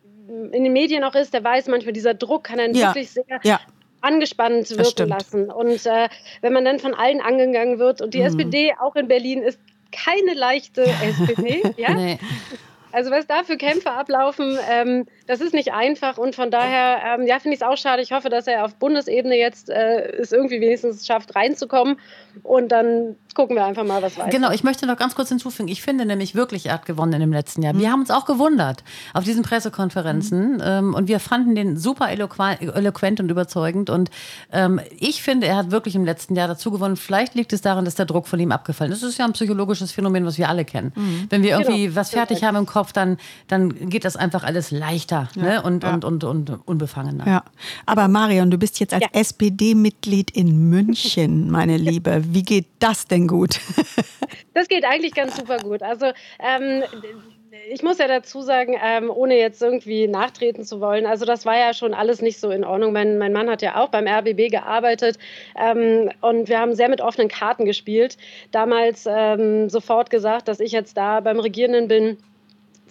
[0.51, 2.89] den Medien auch ist, der weiß manchmal, dieser Druck kann einen Ja.
[2.89, 3.59] wirklich sehr Ja.
[4.01, 5.49] angespannt wirken lassen.
[5.49, 6.09] Und äh,
[6.41, 9.59] wenn man dann von allen angegangen wird und die SPD auch in Berlin ist
[9.91, 11.93] keine leichte SPD, ja?
[11.93, 12.17] Nee.
[12.91, 17.27] Also was da für Kämpfe ablaufen, ähm, das ist nicht einfach und von daher, ähm,
[17.27, 18.01] ja, finde ich es auch schade.
[18.01, 21.97] Ich hoffe, dass er auf Bundesebene jetzt äh, es irgendwie wenigstens schafft, reinzukommen
[22.43, 24.29] und dann gucken wir einfach mal, was weiter.
[24.29, 25.69] Genau, ich möchte noch ganz kurz hinzufügen.
[25.69, 27.77] Ich finde nämlich wirklich, er hat gewonnen in dem letzten Jahr.
[27.77, 33.19] Wir haben uns auch gewundert auf diesen Pressekonferenzen ähm, und wir fanden den super eloquent
[33.19, 33.89] und überzeugend.
[33.89, 34.09] Und
[34.51, 36.97] ähm, ich finde, er hat wirklich im letzten Jahr dazu gewonnen.
[36.97, 39.01] Vielleicht liegt es daran, dass der Druck von ihm abgefallen ist.
[39.01, 40.91] Das ist ja ein psychologisches Phänomen, was wir alle kennen.
[41.29, 43.17] Wenn wir irgendwie Genau, was fertig haben im Kopf, Kopf, dann,
[43.47, 45.61] dann geht das einfach alles leichter ne?
[45.61, 47.27] und, und, und, und unbefangener.
[47.27, 47.43] Ja,
[47.85, 52.23] aber Marion, du bist jetzt als SPD-Mitglied in München, meine Liebe.
[52.25, 53.59] Wie geht das denn gut?
[54.53, 55.81] Das geht eigentlich ganz super gut.
[55.81, 56.07] Also
[56.39, 56.83] ähm,
[57.69, 61.57] ich muss ja dazu sagen, ähm, ohne jetzt irgendwie nachtreten zu wollen, also das war
[61.57, 62.91] ja schon alles nicht so in Ordnung.
[62.91, 65.17] Mein, mein Mann hat ja auch beim RBB gearbeitet
[65.57, 68.17] ähm, und wir haben sehr mit offenen Karten gespielt.
[68.51, 72.17] Damals ähm, sofort gesagt, dass ich jetzt da beim Regierenden bin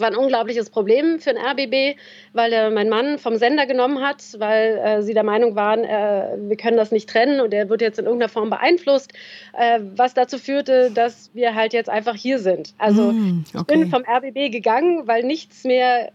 [0.01, 1.99] war ein unglaubliches Problem für den RBB,
[2.33, 6.37] weil er meinen Mann vom Sender genommen hat, weil äh, sie der Meinung waren, äh,
[6.39, 9.13] wir können das nicht trennen und er wird jetzt in irgendeiner Form beeinflusst,
[9.57, 12.75] äh, was dazu führte, dass wir halt jetzt einfach hier sind.
[12.79, 13.59] Also mm, okay.
[13.61, 16.11] ich bin vom RBB gegangen, weil nichts mehr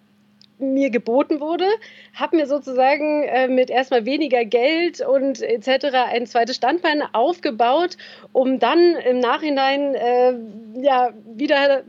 [0.58, 1.66] mir geboten wurde,
[2.14, 5.88] habe mir sozusagen äh, mit erstmal weniger Geld und etc.
[6.12, 7.98] ein zweites Standbein aufgebaut,
[8.32, 10.34] um dann im Nachhinein äh,
[10.82, 11.84] ja wieder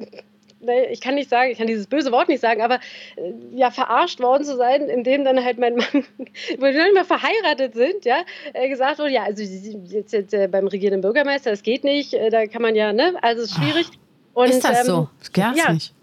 [0.91, 2.77] ich kann nicht sagen, ich kann dieses böse Wort nicht sagen, aber
[3.17, 5.87] äh, ja, verarscht worden zu sein, indem dann halt mein Mann,
[6.59, 10.49] wo wir nicht mehr verheiratet sind, ja, äh, gesagt wurde, ja, also jetzt, jetzt äh,
[10.49, 13.87] beim regierenden Bürgermeister, das geht nicht, da kann man ja, ne, also es ist schwierig.
[14.35, 15.09] Und, ist das ähm, so?
[15.19, 15.95] Das gab's ja, nicht.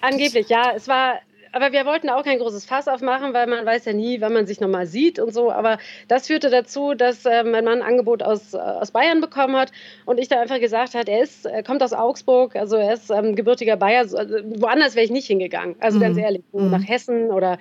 [0.00, 0.72] Angeblich, ja.
[0.76, 1.18] Es war
[1.52, 4.46] aber wir wollten auch kein großes Fass aufmachen, weil man weiß ja nie, wann man
[4.46, 5.50] sich nochmal sieht und so.
[5.50, 9.56] Aber das führte dazu, dass äh, mein Mann ein Angebot aus, äh, aus Bayern bekommen
[9.56, 9.72] hat
[10.06, 13.10] und ich da einfach gesagt hat, er ist, er kommt aus Augsburg, also er ist
[13.10, 14.00] ähm, gebürtiger Bayer.
[14.00, 15.76] Also, woanders wäre ich nicht hingegangen.
[15.80, 16.02] Also mhm.
[16.02, 16.70] ganz ehrlich, mhm.
[16.70, 17.58] nach Hessen oder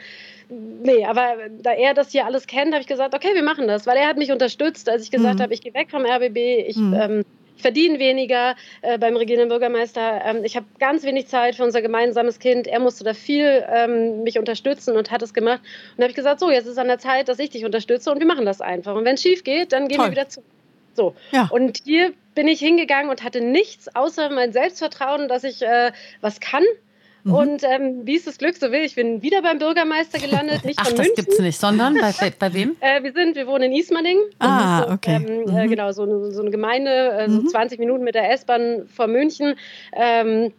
[0.49, 3.86] Nee, aber da er das hier alles kennt, habe ich gesagt, okay, wir machen das,
[3.86, 5.43] weil er hat mich unterstützt, als ich gesagt mhm.
[5.43, 6.93] habe, ich gehe weg vom RBB, ich mhm.
[6.93, 7.25] ähm,
[7.60, 10.22] ich verdiene weniger äh, beim regierenden Bürgermeister.
[10.24, 12.67] Ähm, ich habe ganz wenig Zeit für unser gemeinsames Kind.
[12.67, 15.60] Er musste da viel ähm, mich unterstützen und hat es gemacht.
[15.60, 18.12] Und da habe ich gesagt, so, jetzt ist an der Zeit, dass ich dich unterstütze
[18.12, 18.95] und wir machen das einfach.
[18.95, 20.08] Und wenn es schief geht, dann gehen Toll.
[20.08, 20.41] wir wieder zu.
[20.93, 21.15] So.
[21.32, 21.50] Ja.
[21.52, 25.91] Und hier bin ich hingegangen und hatte nichts außer mein Selbstvertrauen, dass ich äh,
[26.22, 26.63] was kann
[27.23, 27.34] Mhm.
[27.34, 30.79] Und ähm, wie ist das Glück so will, ich bin wieder beim Bürgermeister gelandet, nicht
[30.79, 31.25] Ach, von das München.
[31.25, 32.75] gibt's nicht, sondern bei, bei wem?
[32.79, 34.19] äh, wir sind, wir wohnen in Ismaning.
[34.39, 35.15] Ah, so, okay.
[35.15, 35.58] Ähm, äh, mhm.
[35.58, 37.86] äh, genau, so eine, so eine Gemeinde, äh, so 20 mhm.
[37.86, 39.55] Minuten mit der S-Bahn vor München.
[39.93, 40.53] Ähm,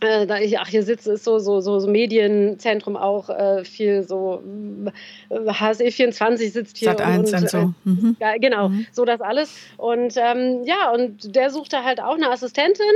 [0.00, 4.04] äh, da ich, ach, hier sitze, ist so, so, so, so Medienzentrum auch äh, viel
[4.04, 4.42] so
[5.30, 6.90] HSE 24 sitzt hier.
[6.90, 7.74] Sat 1 und, und, so.
[7.84, 8.16] Mhm.
[8.20, 8.86] Ja, genau, mhm.
[8.92, 9.52] so das alles.
[9.76, 12.86] Und ähm, ja, und der suchte halt auch eine Assistentin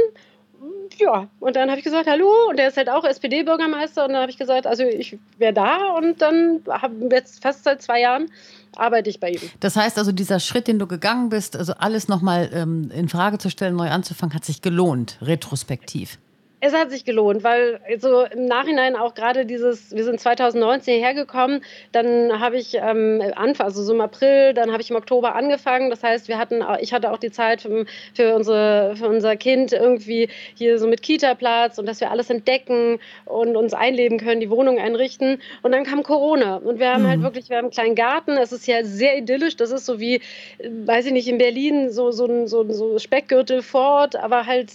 [0.98, 4.22] ja, und dann habe ich gesagt, hallo, und der ist halt auch SPD-Bürgermeister, und dann
[4.22, 8.30] habe ich gesagt, also ich wäre da, und dann haben jetzt fast seit zwei Jahren
[8.76, 9.40] arbeite ich bei ihm.
[9.60, 13.38] Das heißt also, dieser Schritt, den du gegangen bist, also alles nochmal ähm, in Frage
[13.38, 16.18] zu stellen, neu anzufangen, hat sich gelohnt, retrospektiv
[16.64, 21.64] es hat sich gelohnt, weil so im Nachhinein auch gerade dieses, wir sind 2019 hergekommen,
[21.90, 25.90] dann habe ich ähm, Anfang, also so im April, dann habe ich im Oktober angefangen.
[25.90, 29.72] Das heißt, wir hatten, ich hatte auch die Zeit für, für, unsere, für unser Kind
[29.72, 34.50] irgendwie hier so mit Kita-Platz und dass wir alles entdecken und uns einleben können, die
[34.50, 35.42] Wohnung einrichten.
[35.62, 37.24] Und dann kam Corona und wir haben halt mhm.
[37.24, 38.36] halt wirklich, wir haben einen kleinen Garten.
[38.36, 39.56] Es ist ja sehr idyllisch.
[39.56, 40.20] Das ist so wie,
[40.60, 44.70] weiß ich nicht, in Berlin so so so, so Speckgürtel fort, aber halt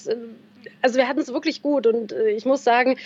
[0.81, 2.97] also wir hatten es wirklich gut und äh, ich muss sagen,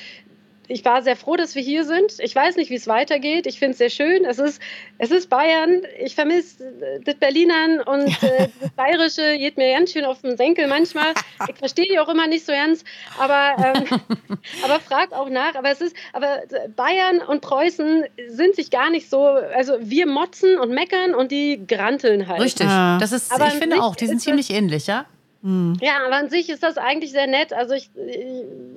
[0.72, 2.14] ich war sehr froh, dass wir hier sind.
[2.20, 3.46] Ich weiß nicht, wie es weitergeht.
[3.46, 4.24] Ich finde es sehr schön.
[4.26, 4.62] Es ist,
[4.98, 5.82] es ist Bayern.
[6.00, 10.38] Ich vermisse äh, das Berlinern und äh, das Bayerische geht mir ganz schön auf den
[10.38, 11.14] Senkel manchmal.
[11.50, 12.84] Ich verstehe die auch immer nicht so ganz,
[13.20, 13.86] aber, ähm,
[14.64, 15.56] aber frag auch nach.
[15.56, 16.42] Aber es ist, aber
[16.76, 21.62] Bayern und Preußen sind sich gar nicht so, also wir motzen und meckern und die
[21.68, 22.42] granteln halt.
[22.42, 22.68] Richtig.
[22.68, 25.06] Das ist, aber ich finde auch, die sind ziemlich ähnlich, ja?
[25.42, 25.78] Mhm.
[25.82, 27.54] Ja, aber an sich ist das eigentlich sehr nett.
[27.54, 28.26] Also ich, ich,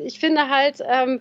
[0.05, 1.21] ich finde halt, ähm,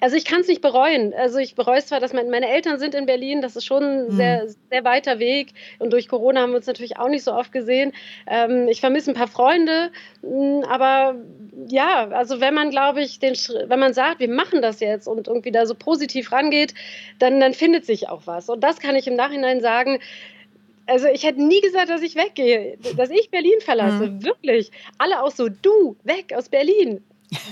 [0.00, 1.14] also ich kann es nicht bereuen.
[1.14, 4.04] Also ich bereue zwar, dass mein, meine Eltern sind in Berlin, das ist schon ein
[4.06, 4.10] mhm.
[4.16, 5.54] sehr, sehr weiter Weg.
[5.78, 7.92] Und durch Corona haben wir uns natürlich auch nicht so oft gesehen.
[8.26, 9.90] Ähm, ich vermisse ein paar Freunde,
[10.22, 11.16] hm, aber
[11.68, 15.28] ja, also wenn man, glaube ich, den wenn man sagt, wir machen das jetzt und
[15.28, 16.74] irgendwie da so positiv rangeht,
[17.18, 18.48] dann, dann findet sich auch was.
[18.48, 20.00] Und das kann ich im Nachhinein sagen
[20.86, 24.08] also ich hätte nie gesagt, dass ich weggehe, dass ich Berlin verlasse.
[24.08, 24.24] Mhm.
[24.24, 24.70] Wirklich.
[24.98, 27.02] Alle auch so, du, weg aus Berlin.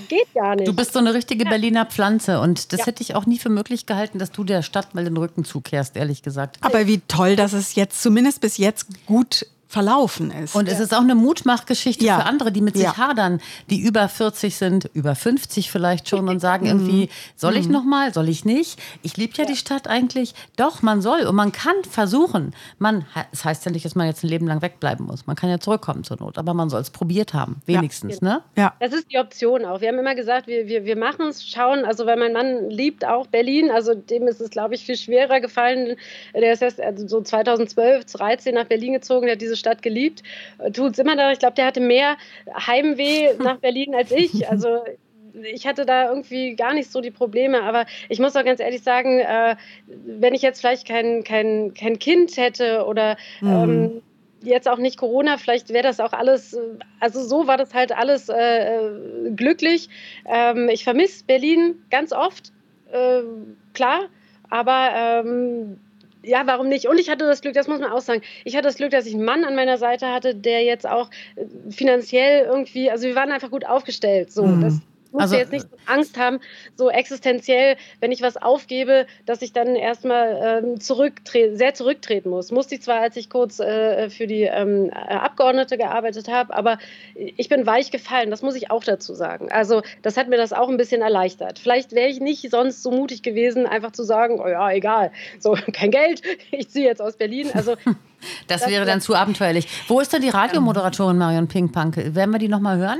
[0.07, 0.67] Geht gar nicht.
[0.67, 1.49] Du bist so eine richtige ja.
[1.49, 2.85] Berliner Pflanze und das ja.
[2.87, 5.97] hätte ich auch nie für möglich gehalten, dass du der Stadt mal den Rücken zukehrst,
[5.97, 6.57] ehrlich gesagt.
[6.61, 10.55] Aber wie toll, dass es jetzt zumindest bis jetzt gut verlaufen ist.
[10.55, 12.19] Und es ist auch eine Mutmachgeschichte ja.
[12.19, 12.97] für andere, die mit sich ja.
[12.97, 17.73] hadern, die über 40 sind, über 50 vielleicht schon und sagen irgendwie, soll ich mhm.
[17.73, 18.79] noch mal, soll ich nicht?
[19.01, 20.33] Ich liebe ja, ja, die Stadt eigentlich.
[20.55, 22.53] Doch, man soll und man kann versuchen.
[22.77, 25.25] Man, es heißt ja nicht, dass man jetzt ein Leben lang wegbleiben muss.
[25.25, 28.27] Man kann ja zurückkommen zur Not, aber man soll es probiert haben, wenigstens, ja.
[28.27, 28.41] ne?
[28.55, 28.73] Ja.
[28.79, 29.81] Das ist die Option auch.
[29.81, 33.05] Wir haben immer gesagt, wir, wir, wir machen es, schauen, also weil mein Mann liebt
[33.05, 35.95] auch Berlin, also dem ist es, glaube ich, viel schwerer gefallen.
[36.33, 40.23] Der ist erst also so 2012, 2013 nach Berlin gezogen, der hat diese Stadt geliebt,
[40.73, 41.31] tut es immer noch.
[41.31, 42.17] Ich glaube, der hatte mehr
[42.55, 44.49] Heimweh nach Berlin als ich.
[44.49, 44.81] Also
[45.43, 47.63] ich hatte da irgendwie gar nicht so die Probleme.
[47.63, 49.55] Aber ich muss auch ganz ehrlich sagen, äh,
[49.87, 53.49] wenn ich jetzt vielleicht kein, kein, kein Kind hätte oder mhm.
[53.49, 54.01] ähm,
[54.41, 56.57] jetzt auch nicht Corona, vielleicht wäre das auch alles,
[56.99, 58.89] also so war das halt alles äh,
[59.35, 59.89] glücklich.
[60.25, 62.51] Ähm, ich vermisse Berlin ganz oft,
[62.91, 63.21] äh,
[63.73, 64.05] klar,
[64.49, 65.79] aber ähm,
[66.25, 66.87] ja, warum nicht?
[66.87, 69.05] Und ich hatte das Glück, das muss man auch sagen, ich hatte das Glück, dass
[69.05, 73.15] ich einen Mann an meiner Seite hatte, der jetzt auch äh, finanziell irgendwie, also wir
[73.15, 74.31] waren einfach gut aufgestellt.
[74.31, 74.61] So, mhm.
[74.61, 74.81] das
[75.15, 76.39] muss also, jetzt nicht Angst haben,
[76.75, 82.51] so existenziell, wenn ich was aufgebe, dass ich dann erstmal ähm, zurücktre sehr zurücktreten muss.
[82.51, 86.77] Musste ich zwar, als ich kurz äh, für die ähm, Abgeordnete gearbeitet habe, aber
[87.15, 89.51] ich bin weich gefallen, das muss ich auch dazu sagen.
[89.51, 91.59] Also das hat mir das auch ein bisschen erleichtert.
[91.59, 95.57] Vielleicht wäre ich nicht sonst so mutig gewesen, einfach zu sagen, oh ja, egal, so
[95.73, 97.49] kein Geld, ich ziehe jetzt aus Berlin.
[97.53, 97.75] Also
[98.47, 99.67] das, das wäre dann zu abenteuerlich.
[99.87, 101.95] Wo ist denn die Radiomoderatorin Marion Pinkpunk?
[102.15, 102.99] Werden wir die nochmal hören?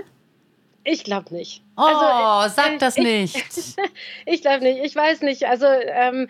[0.86, 1.65] Ich glaube nicht.
[1.78, 3.36] Oh, also, sag das nicht.
[4.26, 4.84] Ich, ich glaube nicht.
[4.84, 5.46] Ich weiß nicht.
[5.46, 6.28] Also ähm,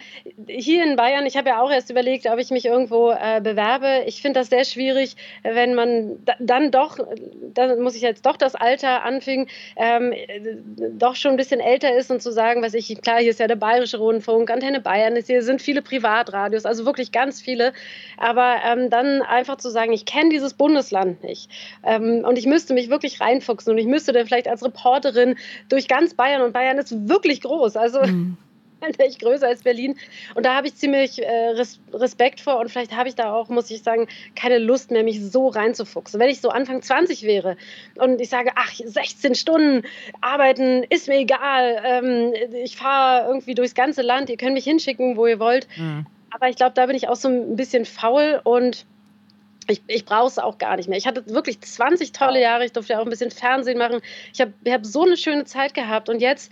[0.48, 4.04] hier in Bayern, ich habe ja auch erst überlegt, ob ich mich irgendwo äh, bewerbe.
[4.08, 6.98] Ich finde das sehr schwierig, wenn man dann doch,
[7.54, 10.14] dann muss ich jetzt doch das Alter anfing, ähm,
[10.98, 13.48] doch schon ein bisschen älter ist und zu sagen, was ich, klar, hier ist ja
[13.48, 17.74] der Bayerische Rundfunk, Antenne Bayern, hier sind viele Privatradios, also wirklich ganz viele.
[18.18, 21.50] Aber ähm, dann einfach zu sagen, ich kenne dieses Bundesland nicht
[21.84, 25.35] ähm, und ich müsste mich wirklich reinfuchsen und ich müsste dann vielleicht als Reporterin
[25.70, 27.78] durch ganz Bayern und Bayern ist wirklich groß.
[27.78, 28.38] Also mhm.
[28.98, 29.96] echt größer als Berlin.
[30.36, 31.56] Und da habe ich ziemlich äh,
[31.94, 35.22] Respekt vor und vielleicht habe ich da auch, muss ich sagen, keine Lust mehr, mich
[35.22, 36.20] so reinzufuchsen.
[36.20, 37.58] Wenn ich so Anfang 20 wäre
[37.96, 39.84] und ich sage, ach, 16 Stunden
[40.22, 45.18] arbeiten ist mir egal, ähm, ich fahre irgendwie durchs ganze Land, ihr könnt mich hinschicken,
[45.18, 45.68] wo ihr wollt.
[45.78, 46.06] Mhm.
[46.32, 48.86] Aber ich glaube, da bin ich auch so ein bisschen faul und
[49.68, 50.98] ich, ich brauche es auch gar nicht mehr.
[50.98, 52.66] Ich hatte wirklich 20 tolle Jahre.
[52.66, 54.02] Ich durfte ja auch ein bisschen Fernsehen machen.
[54.34, 56.10] Ich habe hab so eine schöne Zeit gehabt.
[56.10, 56.52] Und jetzt,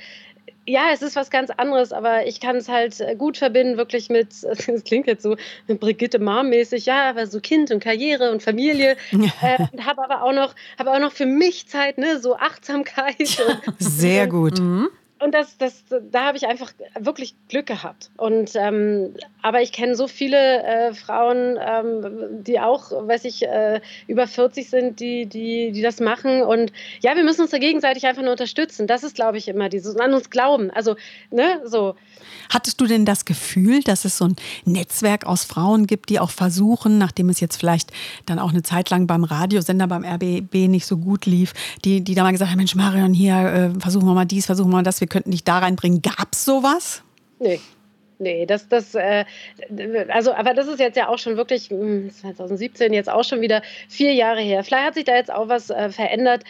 [0.65, 4.09] ja, es ist was ganz anderes, aber ich kann es halt äh, gut verbinden, wirklich
[4.09, 5.35] mit, das klingt jetzt so
[5.67, 8.97] Brigitte Marm-mäßig, ja, aber so Kind und Karriere und Familie.
[9.41, 13.43] äh, habe aber auch noch, habe auch noch für mich Zeit, ne, so Achtsamkeit.
[13.79, 14.59] Sehr gut.
[14.59, 14.89] Mhm
[15.23, 18.11] und das, das, da habe ich einfach wirklich Glück gehabt.
[18.17, 23.79] Und, ähm, aber ich kenne so viele äh, Frauen, ähm, die auch, weiß ich, äh,
[24.07, 26.41] über 40 sind, die, die, die das machen.
[26.41, 28.85] Und ja, wir müssen uns da gegenseitig einfach nur unterstützen.
[28.85, 30.71] Das ist, glaube ich, immer dieses an uns glauben.
[30.71, 30.95] Also,
[31.31, 31.95] ne, so.
[32.49, 36.31] Hattest du denn das Gefühl, dass es so ein Netzwerk aus Frauen gibt, die auch
[36.31, 37.91] versuchen, nachdem es jetzt vielleicht
[38.25, 41.53] dann auch eine Zeit lang beim Radiosender, beim RBB nicht so gut lief,
[41.85, 44.69] die, die da mal gesagt haben, Mensch, Marion, hier, äh, versuchen wir mal dies, versuchen
[44.69, 46.01] wir mal das, wir könnten dich da reinbringen.
[46.01, 47.03] Gab es sowas?
[47.39, 47.59] Nee.
[48.19, 49.25] Nee, das, das, äh,
[50.07, 53.61] also, aber das ist jetzt ja auch schon wirklich 2017, hm, jetzt auch schon wieder
[53.89, 54.63] vier Jahre her.
[54.63, 56.43] Vielleicht hat sich da jetzt auch was äh, verändert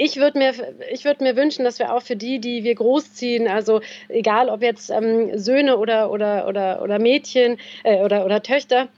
[0.00, 3.80] ich würde mir, würd mir wünschen, dass wir auch für die, die wir großziehen, also
[4.08, 8.88] egal ob jetzt ähm, Söhne oder, oder, oder, oder Mädchen äh, oder, oder Töchter,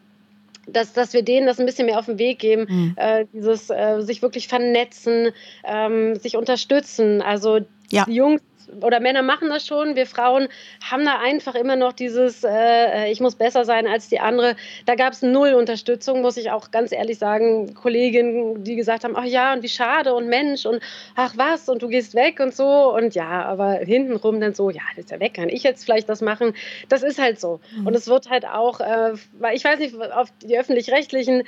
[0.66, 2.94] dass, dass wir denen das ein bisschen mehr auf den Weg geben, mhm.
[2.96, 5.30] äh, dieses äh, sich wirklich vernetzen,
[5.64, 7.22] ähm, sich unterstützen.
[7.22, 7.60] Also
[7.90, 8.04] ja.
[8.04, 8.42] die Jungs
[8.80, 9.96] oder Männer machen das schon.
[9.96, 10.48] Wir Frauen
[10.88, 14.56] haben da einfach immer noch dieses, äh, ich muss besser sein als die andere.
[14.86, 17.74] Da gab es null Unterstützung, muss ich auch ganz ehrlich sagen.
[17.74, 20.82] Kolleginnen, die gesagt haben, ach ja, und wie schade und Mensch und
[21.16, 22.94] ach was und du gehst weg und so.
[22.94, 26.08] Und ja, aber hintenrum dann so, ja, das ist ja weg, kann ich jetzt vielleicht
[26.08, 26.54] das machen?
[26.88, 27.60] Das ist halt so.
[27.76, 27.86] Mhm.
[27.86, 29.12] Und es wird halt auch, äh,
[29.52, 31.44] ich weiß nicht, auf die öffentlich-rechtlichen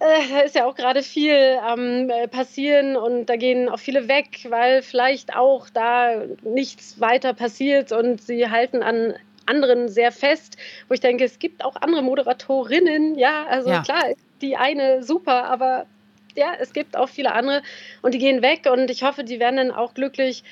[0.00, 4.08] äh, da ist ja auch gerade viel am ähm, passieren und da gehen auch viele
[4.08, 10.56] weg, weil vielleicht auch da nichts weiter passiert und sie halten an anderen sehr fest,
[10.88, 13.82] wo ich denke, es gibt auch andere Moderatorinnen, ja, also ja.
[13.82, 14.02] klar,
[14.40, 15.86] die eine super, aber
[16.34, 17.62] ja, es gibt auch viele andere
[18.00, 20.44] und die gehen weg und ich hoffe, die werden dann auch glücklich.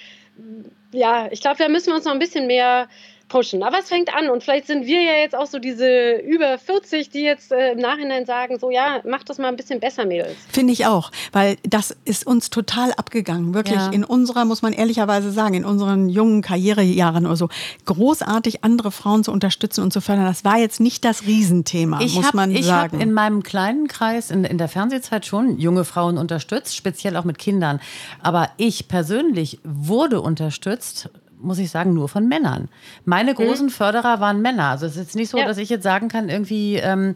[0.92, 2.88] Ja, ich glaube, da müssen wir uns noch ein bisschen mehr
[3.28, 3.62] pushen.
[3.62, 7.10] Aber es fängt an und vielleicht sind wir ja jetzt auch so diese über 40,
[7.10, 10.36] die jetzt äh, im Nachhinein sagen, so ja, mach das mal ein bisschen besser, Mädels.
[10.50, 13.54] Finde ich auch, weil das ist uns total abgegangen.
[13.54, 13.90] Wirklich ja.
[13.90, 17.48] in unserer, muss man ehrlicherweise sagen, in unseren jungen Karrierejahren oder so,
[17.84, 20.24] großartig andere Frauen zu unterstützen und zu fördern.
[20.24, 22.86] Das war jetzt nicht das Riesenthema, ich muss hab, man ich sagen.
[22.86, 27.16] Ich habe in meinem kleinen Kreis in, in der Fernsehzeit schon junge Frauen unterstützt, speziell
[27.16, 27.80] auch mit Kindern.
[28.22, 32.68] Aber ich persönlich wurde unterstützt muss ich sagen, nur von Männern.
[33.04, 33.36] Meine mhm.
[33.36, 33.70] großen mhm.
[33.70, 34.68] Förderer waren Männer.
[34.68, 35.46] Also es ist jetzt nicht so, ja.
[35.46, 37.14] dass ich jetzt sagen kann, irgendwie, ähm,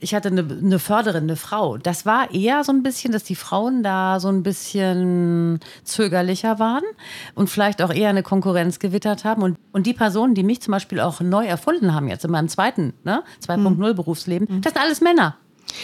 [0.00, 1.76] ich hatte eine, eine Förderin, eine Frau.
[1.76, 6.84] Das war eher so ein bisschen, dass die Frauen da so ein bisschen zögerlicher waren
[7.34, 9.42] und vielleicht auch eher eine Konkurrenz gewittert haben.
[9.42, 12.48] Und, und die Personen, die mich zum Beispiel auch neu erfunden haben, jetzt in meinem
[12.48, 13.96] zweiten, ne, 2.0 mhm.
[13.96, 14.60] Berufsleben, mhm.
[14.62, 15.36] das sind alles Männer.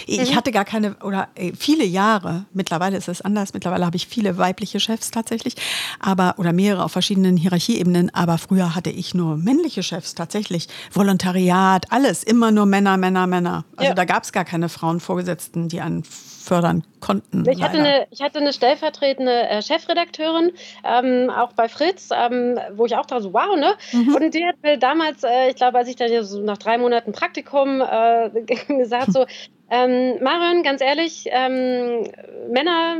[0.06, 4.06] Ich hatte gar keine, oder äh, viele Jahre, mittlerweile ist es anders, mittlerweile habe ich
[4.06, 5.54] viele weibliche Chefs tatsächlich,
[6.00, 10.68] aber, oder mehrere auf verschiedenen Hierarchieebenen, aber früher hatte ich nur männliche Chefs tatsächlich.
[10.92, 13.64] Volontariat, alles, immer nur Männer, Männer, Männer.
[13.76, 13.94] Also Ja.
[13.94, 16.04] da gab es gar keine Frauenvorgesetzten, die einen
[16.48, 17.48] fördern konnten.
[17.48, 20.52] Ich hatte, eine, ich hatte eine stellvertretende äh, Chefredakteurin,
[20.84, 23.74] ähm, auch bei Fritz, ähm, wo ich auch dachte, so, wow, ne?
[23.92, 24.14] Mhm.
[24.14, 27.12] Und die hat mir damals, äh, ich glaube, als ich dann so nach drei Monaten
[27.12, 28.30] Praktikum äh,
[28.68, 29.26] gesagt, so,
[29.70, 32.04] ähm, Marion, ganz ehrlich, ähm,
[32.50, 32.98] Männer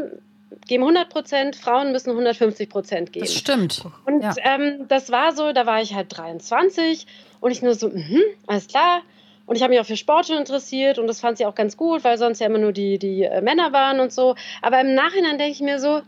[0.67, 3.25] geben 100 Prozent, Frauen müssen 150 Prozent geben.
[3.27, 3.85] Das stimmt.
[4.07, 4.35] Und Ja.
[4.43, 7.07] ähm, das war so, da war ich halt 23
[7.41, 9.03] und ich nur so, mhm, alles klar.
[9.47, 11.77] Und ich habe mich auch für Sport schon interessiert und das fand sie auch ganz
[11.79, 14.35] gut, weil sonst ja immer nur die, die äh, Männer waren und so.
[14.61, 16.03] Aber im Nachhinein denke ich mir so,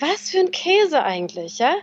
[0.00, 1.74] was für ein Käse eigentlich, ja?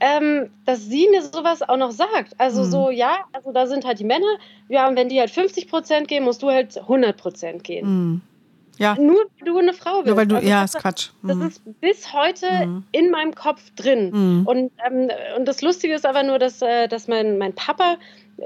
[0.00, 2.34] Ähm, dass sie mir sowas auch noch sagt.
[2.38, 2.70] Also Mhm.
[2.70, 4.26] so, ja, also da sind halt die Männer,
[4.68, 7.86] ja, und wenn die halt 50 Prozent gehen, musst du halt 100 Prozent gehen.
[7.86, 8.20] Mhm.
[8.78, 10.06] Ja, Nur weil du eine Frau bist.
[10.08, 11.08] nur weil du, Also ja, das- ist Quatsch.
[11.22, 11.46] das Mhm.
[11.46, 12.84] ist bis heute Mhm.
[12.92, 14.10] in meinem Kopf drin.
[14.12, 14.46] Mhm.
[14.46, 17.96] Und, ähm, und das Lustige ist aber nur, dass, äh, dass mein, mein Papa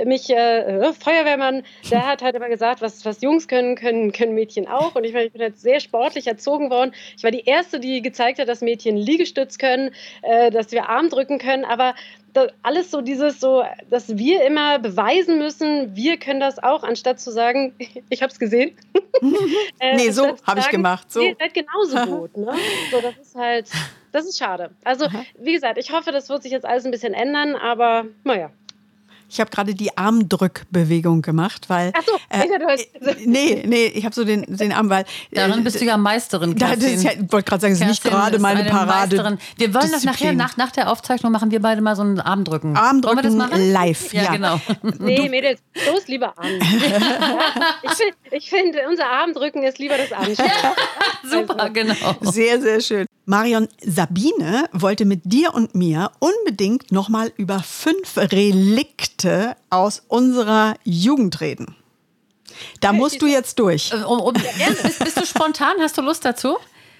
[0.04, 4.34] mich, äh, äh, Feuerwehrmann, der hat halt immer gesagt, was, was Jungs können, können, können
[4.34, 4.94] Mädchen auch.
[4.94, 6.92] Und ich, meine, ich bin jetzt sehr sportlich erzogen worden.
[7.16, 9.90] Ich war die Erste, die gezeigt hat, dass Mädchen Liegestütz können,
[10.22, 11.64] äh, dass wir Arm drücken können.
[11.64, 11.94] Aber
[12.32, 17.20] da, alles so dieses so, dass wir immer beweisen müssen, wir können das auch, anstatt
[17.20, 17.74] zu sagen,
[18.08, 18.76] ich habe es gesehen.
[19.80, 21.20] Äh, Nee, so anstatt zu hab ich gemacht, so.
[21.20, 22.36] Ihr seid genauso gut.
[22.36, 22.54] Ne?
[22.90, 23.68] So, das ist halt,
[24.12, 24.70] das ist schade.
[24.82, 25.06] Also,
[25.38, 28.50] wie gesagt, ich hoffe, das wird sich jetzt alles ein bisschen ändern, aber naja.
[29.30, 31.92] Ich habe gerade die Armdrückbewegung gemacht, weil.
[31.96, 34.90] Ach so, äh, ja, du hast- äh, nee, nee, ich habe so den, den Arm,
[34.90, 35.04] weil.
[35.30, 37.26] Darin äh, bist du ja Meisterin, Da, das ist ja, Kerstin.
[37.26, 39.16] ich wollte gerade sagen, es ist nicht gerade meine eine Parade.
[39.16, 39.38] Meisterin.
[39.56, 42.76] Wir wollen das nachher, nach, nach der Aufzeichnung machen wir beide mal so einen Armdrücken.
[42.76, 43.72] Armdrücken Wollen wir das machen?
[43.72, 44.32] live, Ja, ja.
[44.32, 44.60] genau.
[44.98, 45.60] Nee, Mädels,
[45.92, 46.50] los lieber an.
[47.82, 50.50] ich finde, ich find, unser Armdrücken ist lieber das Anstellen.
[51.30, 51.94] Super, genau.
[52.22, 53.06] Sehr, sehr schön.
[53.26, 59.19] Marion, Sabine wollte mit dir und mir unbedingt nochmal über fünf Relikte
[59.70, 61.76] aus unserer Jugend reden.
[62.80, 63.92] Da musst du jetzt durch.
[63.92, 65.74] Äh, Um, um, bist, bist du spontan?
[65.80, 66.56] Hast du Lust dazu?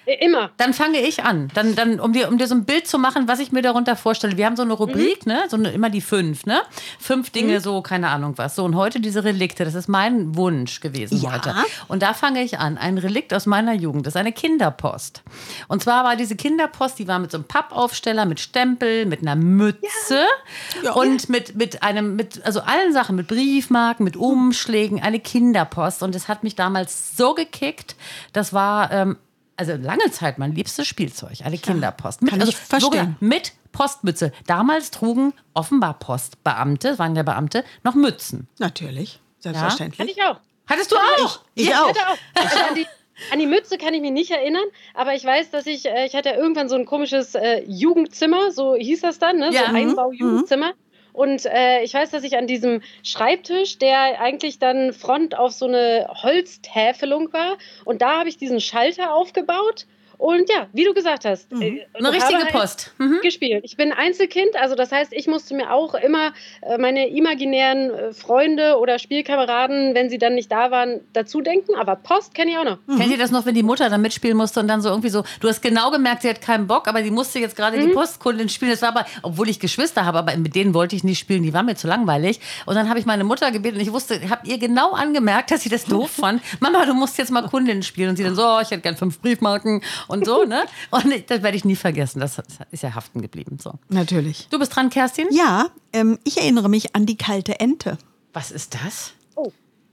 [0.07, 0.51] Immer.
[0.57, 1.49] Dann fange ich an.
[1.55, 3.97] Dann, dann, um, dir, um dir so ein Bild zu machen, was ich mir darunter
[3.97, 4.37] vorstelle.
[4.37, 5.43] Wir haben so eine Rubrik, ne?
[5.49, 6.63] So eine, immer die fünf, ne?
[6.99, 8.57] Fünf Dinge, so, keine Ahnung was.
[8.57, 11.33] So, und heute diese Relikte, das ist mein Wunsch gewesen Ja.
[11.33, 11.55] heute.
[11.89, 12.79] Und da fange ich an.
[12.79, 15.23] Ein Relikt aus meiner Jugend, das ist eine Kinderpost.
[15.69, 19.37] Und zwar war diese Kinderpost, die war mit so einem Pappaufsteller, mit Stempel, mit einer
[19.37, 20.25] Mütze
[20.83, 20.93] Ja.
[20.93, 26.03] und mit, mit einem, mit, also allen Sachen, mit Briefmarken, mit Umschlägen, eine Kinderpost.
[26.03, 27.97] Und es hat mich damals so gekickt.
[28.33, 29.17] Das war, ähm,
[29.61, 32.23] also lange Zeit mein liebstes Spielzeug, eine Kinderpost.
[32.23, 32.81] Mit, kann ich also verstehen.
[32.91, 34.33] sogar mit Postmütze.
[34.47, 38.49] Damals trugen offenbar Postbeamte, waren ja Beamte, noch Mützen.
[38.59, 40.17] Natürlich, Hatte selbstverständlich.
[40.17, 40.41] ich auch.
[40.67, 41.41] Hattest du auch?
[41.55, 41.91] Ich Ja, auch.
[41.91, 42.17] Ich hatte auch.
[42.43, 42.87] Also an, die,
[43.33, 46.15] an die Mütze kann ich mich nicht erinnern, aber ich weiß, dass ich, äh, ich
[46.15, 49.51] hatte ja irgendwann so ein komisches äh, Jugendzimmer, so hieß das dann, ne?
[49.53, 50.73] Ja, so mhm, ein Einbau-Jugendzimmer.
[51.13, 55.67] Und äh, ich weiß, dass ich an diesem Schreibtisch, der eigentlich dann Front auf so
[55.67, 59.87] eine Holztäfelung war, und da habe ich diesen Schalter aufgebaut.
[60.21, 62.93] Und ja, wie du gesagt hast, äh, Eine richtige halt Post.
[62.99, 63.21] Mhm.
[63.23, 63.63] gespielt.
[63.65, 68.13] Ich bin Einzelkind, also das heißt, ich musste mir auch immer äh, meine imaginären äh,
[68.13, 71.75] Freunde oder Spielkameraden, wenn sie dann nicht da waren, dazu denken.
[71.75, 72.79] Aber Post kenne ich auch noch.
[72.99, 75.25] Kennt ihr das noch, wenn die Mutter dann mitspielen musste und dann so irgendwie so,
[75.41, 77.87] du hast genau gemerkt, sie hat keinen Bock, aber sie musste jetzt gerade Mhm.
[77.89, 78.73] die Postkundin spielen.
[78.73, 81.55] Das war aber, obwohl ich Geschwister habe, aber mit denen wollte ich nicht spielen, die
[81.55, 82.41] waren mir zu langweilig.
[82.67, 85.63] Und dann habe ich meine Mutter gebeten und ich wusste, habe ihr genau angemerkt, dass
[85.63, 86.43] sie das doof fand.
[86.61, 88.11] Mama, du musst jetzt mal Kundin spielen.
[88.11, 90.65] Und sie dann so, oh, ich hätte gern fünf Briefmarken und so, ne?
[90.91, 92.21] Und das werde ich nie vergessen.
[92.21, 92.41] Das
[92.71, 93.59] ist ja haften geblieben.
[93.61, 93.75] So.
[93.89, 94.49] Natürlich.
[94.51, 95.29] Du bist dran, Kerstin?
[95.31, 97.99] Ja, ähm, ich erinnere mich an die kalte Ente.
[98.33, 99.13] Was ist das?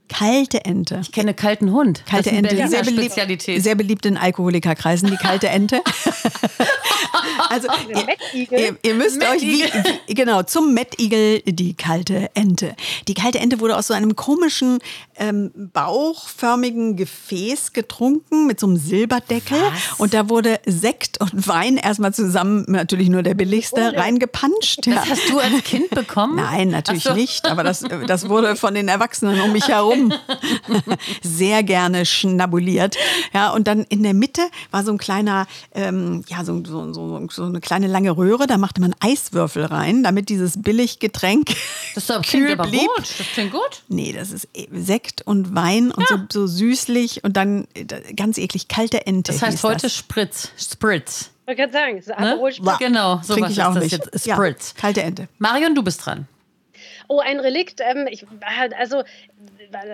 [0.09, 0.99] Kalte Ente.
[1.01, 2.03] Ich kenne kalten Hund.
[2.05, 3.63] Kalte das ist eine Ente, Berliner sehr beliebt, Spezialität.
[3.63, 5.81] sehr beliebt in Alkoholikerkreisen, die kalte Ente.
[7.49, 8.59] also ihr, Mettigel.
[8.59, 9.63] ihr, ihr müsst euch wie,
[10.07, 12.75] wie, genau zum Mettigel die kalte Ente.
[13.07, 14.79] Die kalte Ente wurde aus so einem komischen
[15.17, 19.59] ähm, bauchförmigen Gefäß getrunken mit so einem Silberdeckel
[19.97, 24.85] und da wurde Sekt und Wein erstmal zusammen, natürlich nur der billigste, reingepanscht.
[24.85, 24.95] Ja.
[24.95, 26.35] Das hast du als Kind bekommen?
[26.35, 27.13] Nein, natürlich so.
[27.13, 27.47] nicht.
[27.47, 29.96] Aber das, das wurde von den Erwachsenen um mich herum
[31.21, 32.97] sehr gerne schnabuliert.
[33.33, 34.41] Ja, und dann in der Mitte
[34.71, 38.47] war so ein kleiner, ähm, ja, so, so, so, so eine kleine lange Röhre.
[38.47, 41.47] Da machte man Eiswürfel rein, damit dieses Billiggetränk
[41.95, 42.87] Das ist doch- klingt kühl aber blieb.
[42.95, 43.05] gut.
[43.19, 43.83] Das klingt gut.
[43.87, 48.37] Nee, das ist e- Sekt und Wein und so, so süßlich und dann äh, ganz
[48.37, 49.31] eklig kalte Ente.
[49.31, 49.93] Das heißt heute das.
[49.93, 50.51] Spritz.
[50.57, 51.31] Spritz.
[51.41, 52.51] Ich wollte gerade sagen, es ist Ne?
[52.51, 52.77] Spritz.
[52.79, 53.91] Genau, so Trinke ich ist auch das nicht.
[53.93, 54.25] jetzt.
[54.25, 54.73] Ja, Spritz.
[54.75, 55.27] kalte Ente.
[55.39, 56.27] Marion, du bist dran.
[57.07, 57.79] Oh, ein Relikt.
[57.81, 58.25] Ähm, ich,
[58.77, 59.03] also,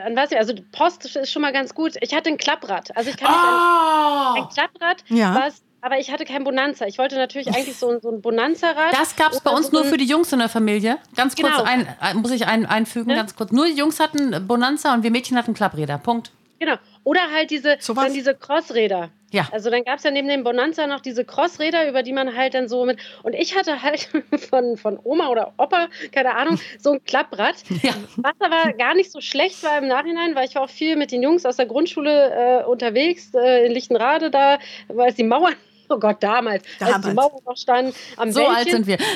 [0.06, 1.96] an was, also Post ist schon mal ganz gut.
[2.02, 2.96] Ich hatte ein Klapprad.
[2.96, 4.40] Also ich kann Oh!
[4.42, 5.36] ein Klapprad, Ja.
[5.36, 6.86] was, aber ich hatte kein Bonanza.
[6.86, 8.94] Ich wollte natürlich eigentlich so, ein- so ein Bonanza-Rad.
[8.94, 10.98] Das gab es bei uns so nur für die Jungs in der Familie.
[11.16, 11.64] Ganz kurz Genau.
[11.64, 13.16] ein, ein, muss ich ein, einfügen, Ne?
[13.16, 13.52] ganz kurz.
[13.52, 15.98] Nur die Jungs hatten Bonanza und wir Mädchen hatten Klappräder.
[15.98, 16.32] Punkt.
[16.60, 16.76] Genau.
[17.04, 18.06] Oder halt diese, Sowas?
[18.06, 19.12] dann diese Crossräder.
[19.32, 19.48] Ja.
[19.52, 22.54] Also dann gab es ja neben dem Bonanza noch diese Crossräder, über die man halt
[22.54, 23.00] dann so mit.
[23.24, 24.10] Und ich hatte halt
[24.50, 27.56] von, von Oma oder Opa, keine Ahnung, so ein Klapprad.
[27.84, 27.92] Ja.
[28.18, 31.12] Was aber gar nicht so schlecht war im Nachhinein, weil ich war auch viel mit
[31.12, 35.56] den Jungs aus der Grundschule äh, unterwegs, äh, in Lichtenrade da, weil es die Mauern.
[35.94, 37.06] Oh Gott, damals, als Damals.
[37.08, 38.56] die Mauern noch standen am So Wäldchen.
[38.56, 38.98] alt sind wir.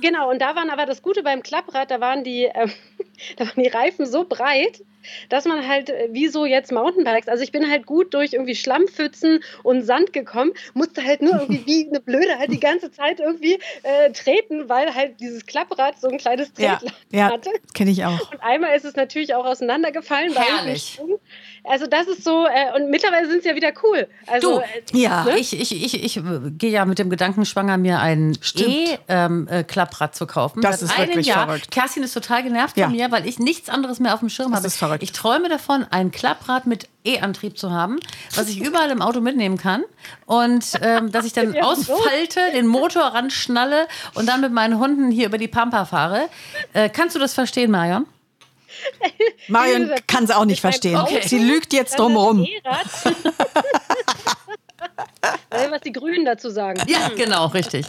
[0.00, 2.70] Genau, und da waren aber das Gute beim Klapprad, da waren die, ähm,
[3.36, 4.82] da waren die Reifen so breit,
[5.30, 8.56] dass man halt äh, wie so jetzt Mountainbikes, also ich bin halt gut durch irgendwie
[8.56, 13.20] Schlammpfützen und Sand gekommen, musste halt nur irgendwie wie eine Blöde halt die ganze Zeit
[13.20, 17.50] irgendwie äh, treten, weil halt dieses Klapprad so ein kleines Ja, Tretlager ja hatte.
[17.72, 18.32] kenne ich auch.
[18.32, 20.34] Und einmal ist es natürlich auch auseinandergefallen.
[20.34, 20.94] bei Herrlich.
[20.94, 21.18] Sprung.
[21.66, 24.06] Also das ist so, äh, und mittlerweile sind es ja wieder cool.
[24.26, 24.60] Also,
[24.90, 25.24] Du, äh, Ja.
[25.24, 25.38] ne?
[25.38, 28.36] Ich, ich, ich, ich äh, gehe ja mit dem Gedanken schwanger, mir ein.
[29.08, 30.60] E-Klapprad zu kaufen.
[30.60, 31.46] Das Seit ist wirklich Jahr.
[31.46, 31.70] verrückt.
[31.70, 32.86] Kerstin ist total genervt Ja.
[32.86, 34.66] von mir, weil ich nichts anderes mehr auf dem Schirm Das habe.
[34.66, 35.02] ist verrückt.
[35.02, 37.98] Ich träume davon, ein Klapprad mit E-Antrieb zu haben,
[38.34, 39.82] was ich überall im Auto mitnehmen kann
[40.26, 41.68] und ähm, dass ich dann Ja, so.
[41.94, 46.28] ausfalte, den Motor ranschnalle und dann mit meinen Hunden hier über die Pampa fahre.
[46.72, 48.06] Äh, kannst du das verstehen, Marion?
[49.48, 50.96] Marion kann es auch nicht verstehen.
[50.96, 52.46] Auto, Sie lügt jetzt drumherum.
[55.70, 56.80] Was die Grünen dazu sagen.
[56.88, 57.86] Ja, genau, richtig.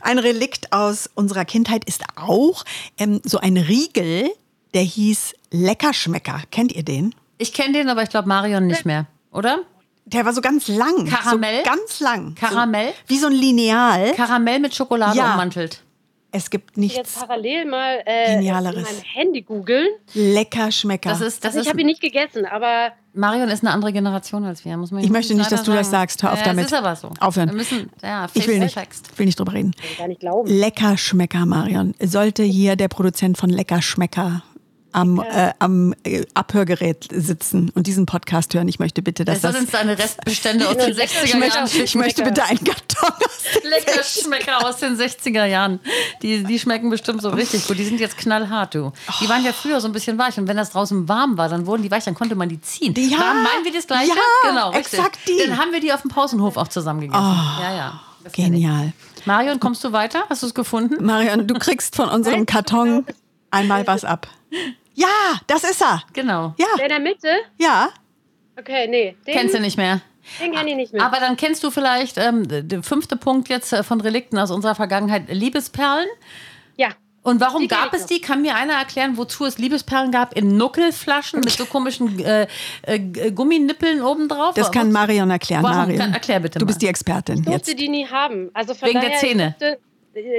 [0.00, 2.64] Ein Relikt aus unserer Kindheit ist auch
[2.98, 4.30] ähm, so ein Riegel,
[4.74, 6.40] der hieß Leckerschmecker.
[6.50, 7.14] Kennt ihr den?
[7.38, 9.60] Ich kenne den, aber ich glaube Marion nicht mehr, oder?
[10.06, 11.06] Der war so ganz lang.
[11.06, 11.64] Karamell?
[11.64, 12.34] So ganz lang.
[12.36, 12.88] Karamell?
[12.88, 14.12] So, wie so ein Lineal.
[14.14, 15.32] Karamell mit Schokolade Ja.
[15.34, 15.82] ummantelt.
[16.36, 18.76] Es gibt Jetzt nichts parallel mal äh, Genialeres.
[18.76, 19.88] in meinem Handy googeln.
[20.14, 21.10] Leckerschmecker.
[21.10, 24.44] Das ist, das Also ich habe ihn nicht gegessen, aber Marion ist eine andere Generation
[24.44, 26.02] als wir, muss man Ich möchte nicht, dass du leider das sagen.
[26.02, 26.22] sagst.
[26.22, 26.64] Hör auf ja, damit.
[26.66, 27.10] Das ist aber so.
[27.20, 27.48] Aufhören.
[27.48, 28.76] Wir müssen, ja, ich will nicht,
[29.18, 29.72] will nicht drüber reden.
[29.72, 30.48] kann ich gar nicht glauben.
[30.48, 31.94] Leckerschmecker, Marion.
[32.00, 34.42] Sollte hier der Produzent von Leckerschmecker
[34.92, 39.52] am, äh, am äh, Abhörgerät sitzen und diesen Podcast hören, ich möchte bitte, dass Das
[39.52, 39.60] das...
[39.60, 41.40] sind seine Restbestände aus den 60er Ich Jahren.
[41.40, 45.80] möchte, ich möchte bitte einen Karton aus den Lecker Schmecker aus den 60er Jahren.
[46.22, 47.78] Die, die schmecken bestimmt so richtig gut.
[47.78, 48.92] Die sind jetzt knallhart, du.
[49.20, 50.38] Die waren ja früher so ein bisschen weich.
[50.38, 52.94] Und wenn das draußen warm war, dann wurden die weich, dann konnte man die ziehen.
[52.96, 54.08] Ja, Warm meinen wir das Gleiche?
[54.08, 54.98] ja, genau, richtig.
[54.98, 55.38] exakt die.
[55.46, 57.22] Dann haben wir die auf dem Pausenhof auch zusammen gegessen.
[57.60, 58.00] ja, ja.
[58.32, 58.92] Genial.
[59.24, 60.24] Marion, kommst du weiter?
[60.28, 61.04] Hast du es gefunden?
[61.04, 63.04] Marion, du kriegst von unserem Karton
[63.50, 64.26] einmal was ab.
[64.94, 65.06] Ja,
[65.46, 66.02] das ist er.
[66.12, 66.54] Genau.
[66.58, 67.28] Der Ja, in der Mitte?
[67.58, 67.90] ja.
[68.58, 69.14] Okay, nee.
[69.26, 70.00] Den, Kennst du nicht mehr?
[70.40, 71.04] Den kenne ich nicht mehr.
[71.04, 74.74] Aber dann kennst du vielleicht ähm, der fünfte Punkt jetzt äh, von Relikten aus unserer
[74.74, 76.08] Vergangenheit, Liebesperlen.
[76.76, 76.88] ja.
[77.22, 78.20] Und warum Die gab es die?
[78.20, 82.46] Kann mir einer erklären, wozu es Liebesperlen gab in Nuckelflaschen mit so komischen äh,
[82.82, 84.54] äh, G- Gumminippeln obendrauf?
[84.54, 85.64] Das kann Marion erklären.
[85.64, 85.76] Warum?
[85.76, 85.98] Marion.
[85.98, 86.68] Kann- erklär bitte Du mal.
[86.68, 87.80] bist die Expertin Ich durfte jetzt.
[87.80, 88.50] die nie haben.
[88.54, 89.56] Also von Wegen der Zähne?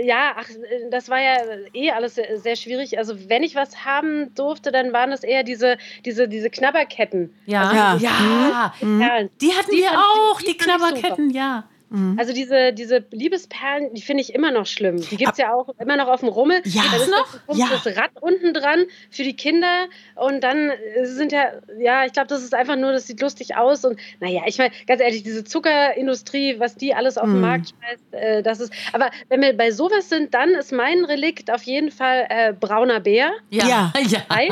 [0.03, 0.47] Ja, ach,
[0.89, 1.35] das war ja
[1.73, 2.97] eh alles sehr, sehr schwierig.
[2.97, 7.33] Also wenn ich was haben durfte, dann waren es eher diese, diese, diese Knabberketten.
[7.45, 7.73] Ja.
[7.73, 7.97] Ja.
[7.99, 8.73] ja.
[8.79, 9.29] Perlen.
[9.41, 10.57] Die hatten Die wir fand- auch, die die.
[10.57, 11.69] Knabberketten, ja.
[12.17, 14.97] Also diese, diese Liebesperlen, die finde ich immer noch schlimm.
[14.99, 16.61] Die gibt es ja auch immer noch auf dem Rummel.
[16.65, 16.83] Ja.
[16.91, 17.47] Da ist Noch?
[17.47, 17.67] noch Ja.
[17.71, 19.85] das Rad unten dran für die Kinder.
[20.15, 21.45] Und dann äh, sind ja,
[21.79, 23.85] ja, ich glaube, das ist einfach nur, das sieht lustig aus.
[23.85, 27.41] Und naja, ich meine, ganz ehrlich, diese Zuckerindustrie, was die alles auf den Mm.
[27.41, 28.73] Markt schmeißt, äh, das ist.
[28.91, 32.99] Aber wenn wir bei sowas sind, dann ist mein Relikt auf jeden Fall äh, brauner
[32.99, 33.31] Bär.
[33.49, 33.65] Ja.
[33.67, 33.93] Ja.
[34.07, 34.19] ja.
[34.29, 34.49] Ei.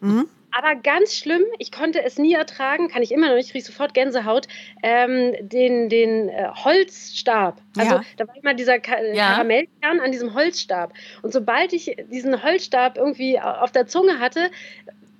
[0.00, 0.28] Mhm.
[0.52, 3.94] Aber ganz schlimm, ich konnte es nie ertragen, kann ich immer noch nicht, kriege sofort
[3.94, 4.48] Gänsehaut,
[4.82, 7.60] ähm, den, den äh, Holzstab.
[7.76, 8.02] Also Ja.
[8.16, 9.32] da war immer dieser Ka Ja.
[9.32, 10.92] Karamellkern an diesem Holzstab.
[11.22, 14.50] Und sobald ich diesen Holzstab irgendwie au- auf der Zunge hatte,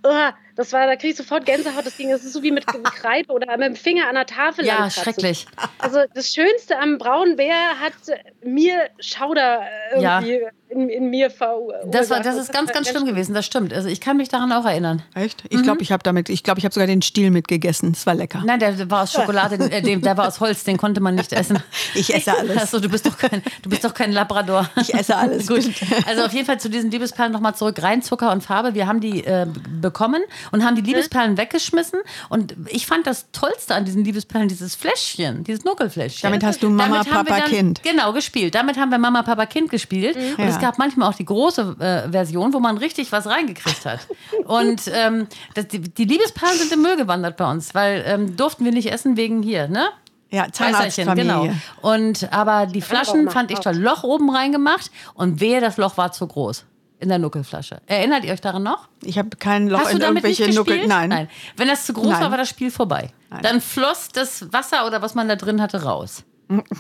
[0.05, 1.87] uah, das war, da kriege ich sofort Gänsehaut.
[1.87, 4.65] Das Ding, das ist so wie mit Kreide oder mit dem Finger an der Tafel.
[4.65, 5.03] Ja, ankratzen.
[5.03, 5.47] schrecklich.
[5.79, 9.61] Also das Schönste am braunen Bär hat äh, mir Schauder
[9.93, 10.21] äh, Ja.
[10.21, 11.93] irgendwie in, in mir verursacht.
[11.93, 13.73] Das, war, das ist ganz, ganz schlimm gewesen, das stimmt.
[13.73, 15.03] Also ich kann mich daran auch erinnern.
[15.15, 15.43] Echt?
[15.49, 17.91] Ich glaube, ich habe damit, ich glaube, ich habe sogar den Stiel mitgegessen.
[17.93, 18.43] Es war lecker.
[18.47, 21.61] Nein, der war aus Schokolade, äh, der war aus Holz, den konnte man nicht essen.
[21.95, 22.57] Ich esse alles.
[22.57, 24.71] Achso, du bist doch kein, du bist doch kein Labrador.
[24.81, 25.47] Ich esse alles.
[25.49, 25.65] Gut.
[26.07, 27.83] Also auf jeden Fall zu diesen Liebesperlen nochmal zurück.
[27.83, 28.75] Rein Zucker und Farbe.
[28.75, 29.47] Wir haben die äh,
[29.81, 30.23] bekommen
[30.53, 32.01] und haben die Liebesperlen weggeschmissen.
[32.29, 36.29] Und ich fand das Tollste an diesen Liebesperlen dieses Fläschchen, dieses Nuckelfläschchen.
[36.29, 37.83] Damit hast du Mama, Damit Papa, dann, Kind.
[37.83, 38.55] Genau, gespielt.
[38.55, 40.17] Damit haben wir Mama, Papa, Kind gespielt.
[40.17, 40.45] Und Ja.
[40.51, 44.01] es gab manchmal auch die große äh, Version, wo man richtig was reingekriegt hat.
[44.45, 48.65] Und ähm, das, die, die Liebesperlen sind im Müll gewandert bei uns, weil ähm, durften
[48.65, 49.89] wir nicht essen wegen hier, ne?
[50.33, 50.75] Ja, Weißerchen,
[51.07, 51.25] Zahnarztfamilie.
[51.25, 51.49] genau.
[51.83, 53.75] Und aber die Flaschen fand ich toll.
[53.77, 56.65] Loch oben reingemacht und wehe, das Loch war zu groß.
[57.01, 57.81] In der Nuckelflasche.
[57.87, 58.89] Erinnert ihr euch daran noch?
[59.03, 60.51] Ich habe kein Loch Hast du in irgendwelche?
[60.53, 60.87] Nuckel.
[60.87, 61.09] Nein.
[61.09, 61.29] Nein.
[61.57, 62.21] Wenn das zu groß Nein.
[62.23, 63.11] war, war das Spiel vorbei.
[63.31, 63.41] Nein.
[63.43, 66.25] Dann floss das Wasser oder was man da drin hatte raus.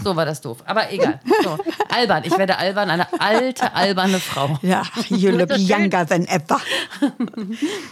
[0.03, 0.65] So war das doof.
[0.67, 1.21] Aber egal.
[1.45, 1.57] So.
[1.89, 2.25] Albern.
[2.25, 4.59] Ich werde albern, eine alte, alberne Frau.
[4.63, 6.61] Ja, you look Das younger than ever.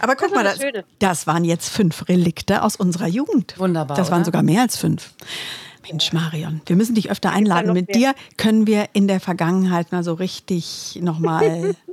[0.01, 3.57] Aber guck ist mal, das das, das waren jetzt fünf Relikte aus unserer Jugend.
[3.57, 4.25] Wunderbar, Das waren oder?
[4.25, 5.13] sogar mehr als fünf.
[5.89, 7.71] Mensch, Marion, wir müssen dich öfter einladen.
[7.73, 11.75] Mit dir können wir in der Vergangenheit mal so richtig nochmal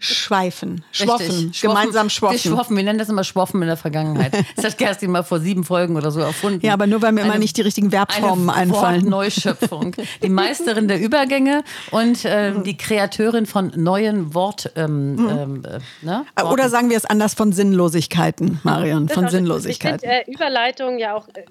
[0.00, 1.60] schweifen, schwoffen, Richtig.
[1.60, 2.38] gemeinsam Wir schwoffen.
[2.38, 2.76] schwoffen.
[2.76, 4.32] Wir nennen das immer Schwoffen in der Vergangenheit.
[4.56, 6.64] Das hat Kerstin mal vor sieben Folgen oder so erfunden.
[6.64, 9.02] Ja, aber nur weil mir immer Eine- nicht die richtigen Verbformen eine einfallen.
[9.02, 9.94] Wortneuschöpfung.
[10.22, 14.72] Die Meisterin der Übergänge und ähm, die Kreateurin von neuen Wort.
[14.74, 16.24] Ähm, ähm, äh, ne?
[16.34, 19.96] Äh, Oder sagen wir es anders von Sinnlosigkeiten, Marion, von auch- Sinnlosigkeiten.
[20.02, 21.44] Ich finde äh, Überleitung ja auch äh,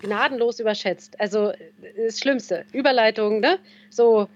[0.00, 1.18] gnadenlos überschätzt.
[1.20, 1.56] Also äh,
[2.06, 2.64] das Schlimmste.
[2.72, 3.58] Überleitung, ne?
[3.90, 4.28] So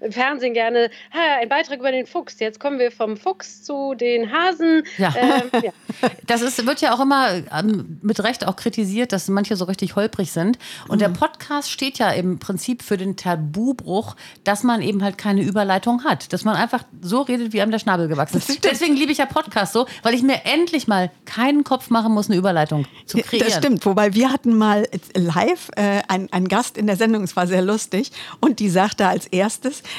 [0.00, 2.38] im Fernsehen gerne, ha, ein Beitrag über den Fuchs.
[2.40, 4.82] Jetzt kommen wir vom Fuchs zu den Hasen.
[4.98, 5.14] Ja.
[5.16, 5.72] Ähm, ja.
[6.26, 9.96] Das ist, wird ja auch immer ähm, mit Recht auch kritisiert, dass manche so richtig
[9.96, 10.58] holprig sind.
[10.88, 10.98] Und Mhm.
[10.98, 16.04] der Podcast steht ja im Prinzip für den Tabubruch, dass man eben halt keine Überleitung
[16.04, 16.32] hat.
[16.32, 18.64] Dass man einfach so redet, wie einem der Schnabel gewachsen ist.
[18.64, 22.28] Deswegen liebe ich ja Podcast so, weil ich mir endlich mal keinen Kopf machen muss,
[22.28, 23.46] eine Überleitung zu kreieren.
[23.48, 27.36] Das stimmt, wobei wir hatten mal live äh, einen, einen Gast in der Sendung, es
[27.36, 29.46] war sehr lustig, und die sagte als erstes,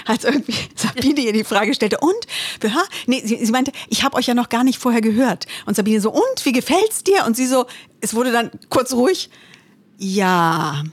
[0.06, 2.28] als irgendwie Sabine ihr die Frage stellte, und,
[2.64, 5.46] ja, nee, sie, sie meinte, ich habe euch ja noch gar nicht vorher gehört.
[5.66, 7.26] Und Sabine so, und, wie gefällt's dir?
[7.26, 7.66] Und sie so,
[8.02, 9.30] es wurde dann kurz ruhig,
[9.98, 10.84] ja,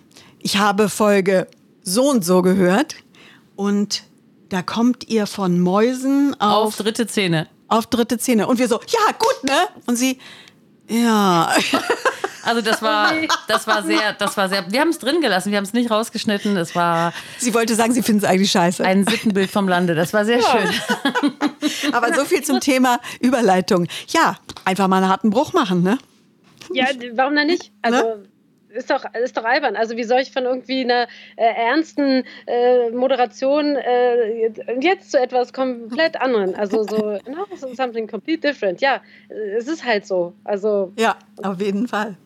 [0.41, 1.47] ich habe Folge
[1.83, 2.97] so und so gehört
[3.57, 4.05] und
[4.49, 7.49] da kommt ihr von Mäusen Auf auf, dritte Zähne.
[7.69, 8.47] auf dritte Zähne.
[8.47, 9.69] Und wir so, ja, gut, ne?
[9.87, 10.19] Und sie,
[10.89, 11.53] ja.
[12.45, 13.13] Also das war,
[13.49, 14.71] das war sehr, das war sehr.
[14.71, 16.57] Wir haben es drin gelassen, wir haben es nicht rausgeschnitten.
[16.57, 18.85] Es war Sie wollte sagen, sie findet es eigentlich scheiße.
[18.85, 19.95] ein Sittenbild vom Lande.
[19.95, 20.69] Das war sehr schön.
[21.93, 23.87] Aber so viel zum Thema Überleitung.
[24.09, 25.99] Ja, einfach mal einen harten Bruch machen, ne?
[26.73, 27.73] ja, warum denn nicht?
[27.83, 28.23] Also.
[28.75, 29.77] Ist doch, ist doch albern.
[29.77, 34.49] Also wie soll ich von irgendwie einer äh, ernsten äh, Moderation äh,
[34.81, 36.57] jetzt zu etwas komplett anderen?
[36.57, 38.81] Also so, no, something complete different.
[38.81, 39.01] Ja,
[39.57, 40.35] es ist halt so.
[40.43, 42.17] Also Ja, auf jeden Fall.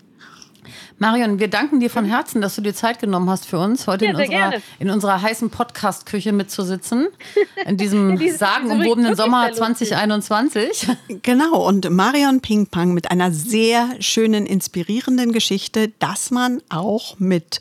[0.98, 4.06] Marion, wir danken dir von Herzen, dass du dir Zeit genommen hast für uns, heute
[4.06, 7.08] Ja, in, unserer, in unserer heißen Podcast-Küche mitzusitzen.
[7.66, 9.88] In diesem sagenumwobenen Sommer sehr lustig.
[9.88, 10.88] 2021.
[11.22, 17.60] Genau, und Marion Pingpang mit einer sehr schönen, inspirierenden Geschichte, dass man auch mit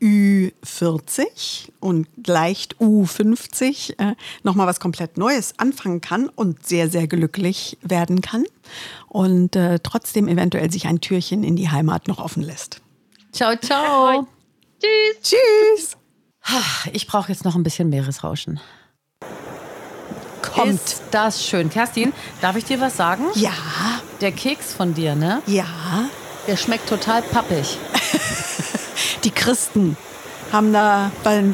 [0.00, 7.78] Ü40 und leicht U50 äh, nochmal was komplett Neues anfangen kann und sehr, sehr glücklich
[7.82, 8.44] werden kann
[9.08, 12.80] und äh, trotzdem eventuell sich ein Türchen in die Heimat noch offen lässt.
[13.32, 14.26] Ciao, ciao.
[14.80, 15.20] tschüss.
[15.22, 15.96] Tschüss!
[16.92, 18.60] Ich brauche jetzt noch ein bisschen Meeresrauschen.
[20.42, 20.74] Kommt.
[20.74, 21.70] Ist das schön.
[21.70, 23.24] Kerstin, darf ich dir was sagen?
[23.34, 23.52] Ja,
[24.20, 25.42] Der Keks von dir, ne?
[25.46, 25.64] ja.
[26.46, 27.78] Der schmeckt total pappig.
[29.24, 29.96] Die Christen
[30.52, 31.10] haben da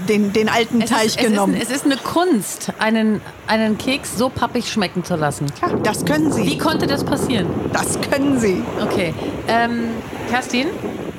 [0.08, 1.54] den, den alten Es Teich ist, genommen.
[1.54, 5.46] Es ist, es ist eine Kunst, einen, einen Keks so pappig schmecken zu lassen.
[5.62, 6.58] ja, das können Wie Sie.
[6.58, 7.46] konnte das passieren?
[7.72, 8.62] Das können Sie.
[8.82, 9.14] Okay.
[9.48, 9.88] Ähm,
[10.28, 10.66] Kerstin,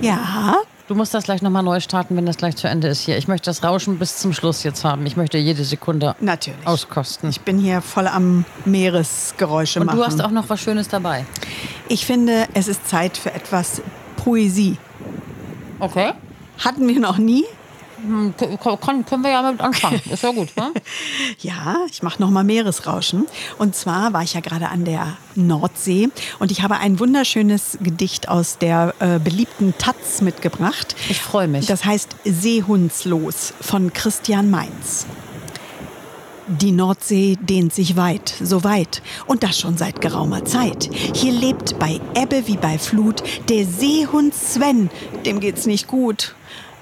[0.02, 3.18] Ja, du musst das gleich nochmal neu starten, wenn das gleich zu Ende ist hier.
[3.18, 5.06] Ich möchte das Rauschen bis zum Schluss jetzt haben.
[5.08, 6.68] Ich möchte jede Sekunde natürlich.
[6.68, 7.30] auskosten.
[7.30, 9.98] Ich bin hier voll am Meeresgeräusche Und machen.
[9.98, 11.26] du hast auch noch was Schönes dabei.
[11.88, 13.82] ich finde, es ist Zeit für etwas
[14.18, 14.78] Poesie.
[15.80, 16.12] Okay.
[16.62, 17.46] Hatten wir noch nie.
[18.04, 20.02] Hm, können wir ja damit anfangen.
[20.12, 20.72] Ist ja gut, ne?
[21.40, 23.28] Ja, ich mache nochmal Meeresrauschen.
[23.58, 26.10] Und zwar war ich ja gerade an der Nordsee
[26.40, 30.96] und ich habe ein wunderschönes Gedicht aus der äh, beliebten Taz mitgebracht.
[31.10, 31.68] Ich freue mich.
[31.68, 35.06] Das heißt Seehundslos von Christian Mainz.
[36.48, 40.90] Die Nordsee dehnt sich weit, so weit, und das schon seit geraumer Zeit.
[41.14, 44.90] Hier lebt bei Ebbe wie bei Flut der Seehund Sven,
[45.24, 46.36] dem geht's nicht gut.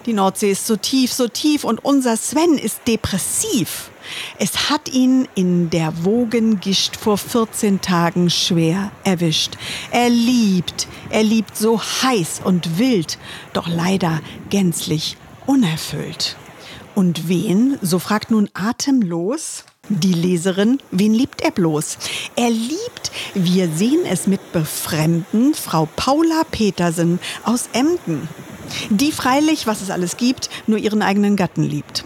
[0.06, 3.92] Die Nordsee ist so tief, so tief und unser Sven ist depressiv.
[4.40, 9.58] Es hat ihn in der Wogengischt vor 14 Tagen schwer erwischt.
[9.92, 13.18] Er liebt, er liebt so heiß und wild,
[13.54, 16.38] doch leider gänzlich unerfüllt.
[16.96, 21.98] Und wen, so fragt nun atemlos die Leserin, wen liebt er bloß?
[22.36, 28.28] Er liebt, wir sehen es mit Befremden, Frau Paula Petersen aus Emden.
[28.90, 32.04] Die freilich, was es alles gibt, nur ihren eigenen Gatten liebt.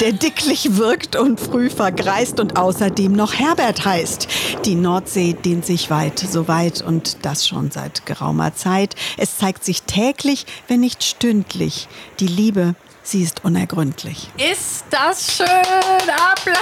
[0.00, 4.28] Der dicklich wirkt und früh vergreist und außerdem noch Herbert heißt.
[4.64, 8.94] Die Nordsee dehnt sich weit, so weit und das schon seit geraumer Zeit.
[9.16, 11.88] Es zeigt sich täglich, wenn nicht stündlich.
[12.20, 14.30] Die Liebe, sie ist unergründlich.
[14.52, 15.46] Ist das schön?
[15.46, 16.58] Applaus!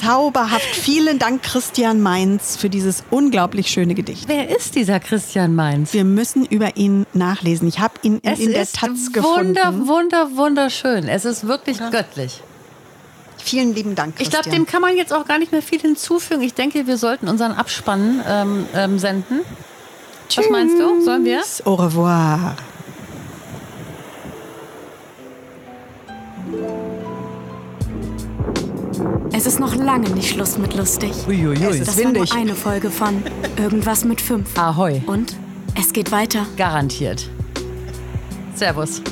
[0.00, 0.64] Zauberhaft.
[0.64, 4.28] Vielen Dank, Christian Mainz, für dieses unglaublich schöne Gedicht.
[4.28, 5.92] Wer ist dieser Christian Mainz?
[5.92, 7.68] Wir müssen über ihn nachlesen.
[7.68, 9.88] Ich habe ihn in, Es in der ist Taz wunder, gefunden.
[9.88, 11.08] wunder, wunderschön.
[11.08, 12.42] Es ist wirklich göttlich.
[13.38, 14.42] Vielen lieben Dank, Ich Christian.
[14.42, 16.42] glaube, dem kann man jetzt auch gar nicht mehr viel hinzufügen.
[16.42, 19.40] Ich denke, wir sollten unseren Abspann ähm, ähm, senden.
[20.34, 21.02] Was meinst du?
[21.02, 21.42] Sollen wir?
[21.64, 22.56] Au revoir.
[29.32, 31.12] Es ist noch lange nicht Schluss mit lustig.
[31.28, 31.54] Uiuiui.
[31.54, 33.22] Es ist Das war nur eine Folge von
[33.56, 34.58] Irgendwas mit fünf.
[34.58, 35.02] Ahoi.
[35.06, 35.36] Und
[35.78, 36.46] es geht weiter.
[36.56, 37.28] Garantiert.
[38.54, 39.02] Servus.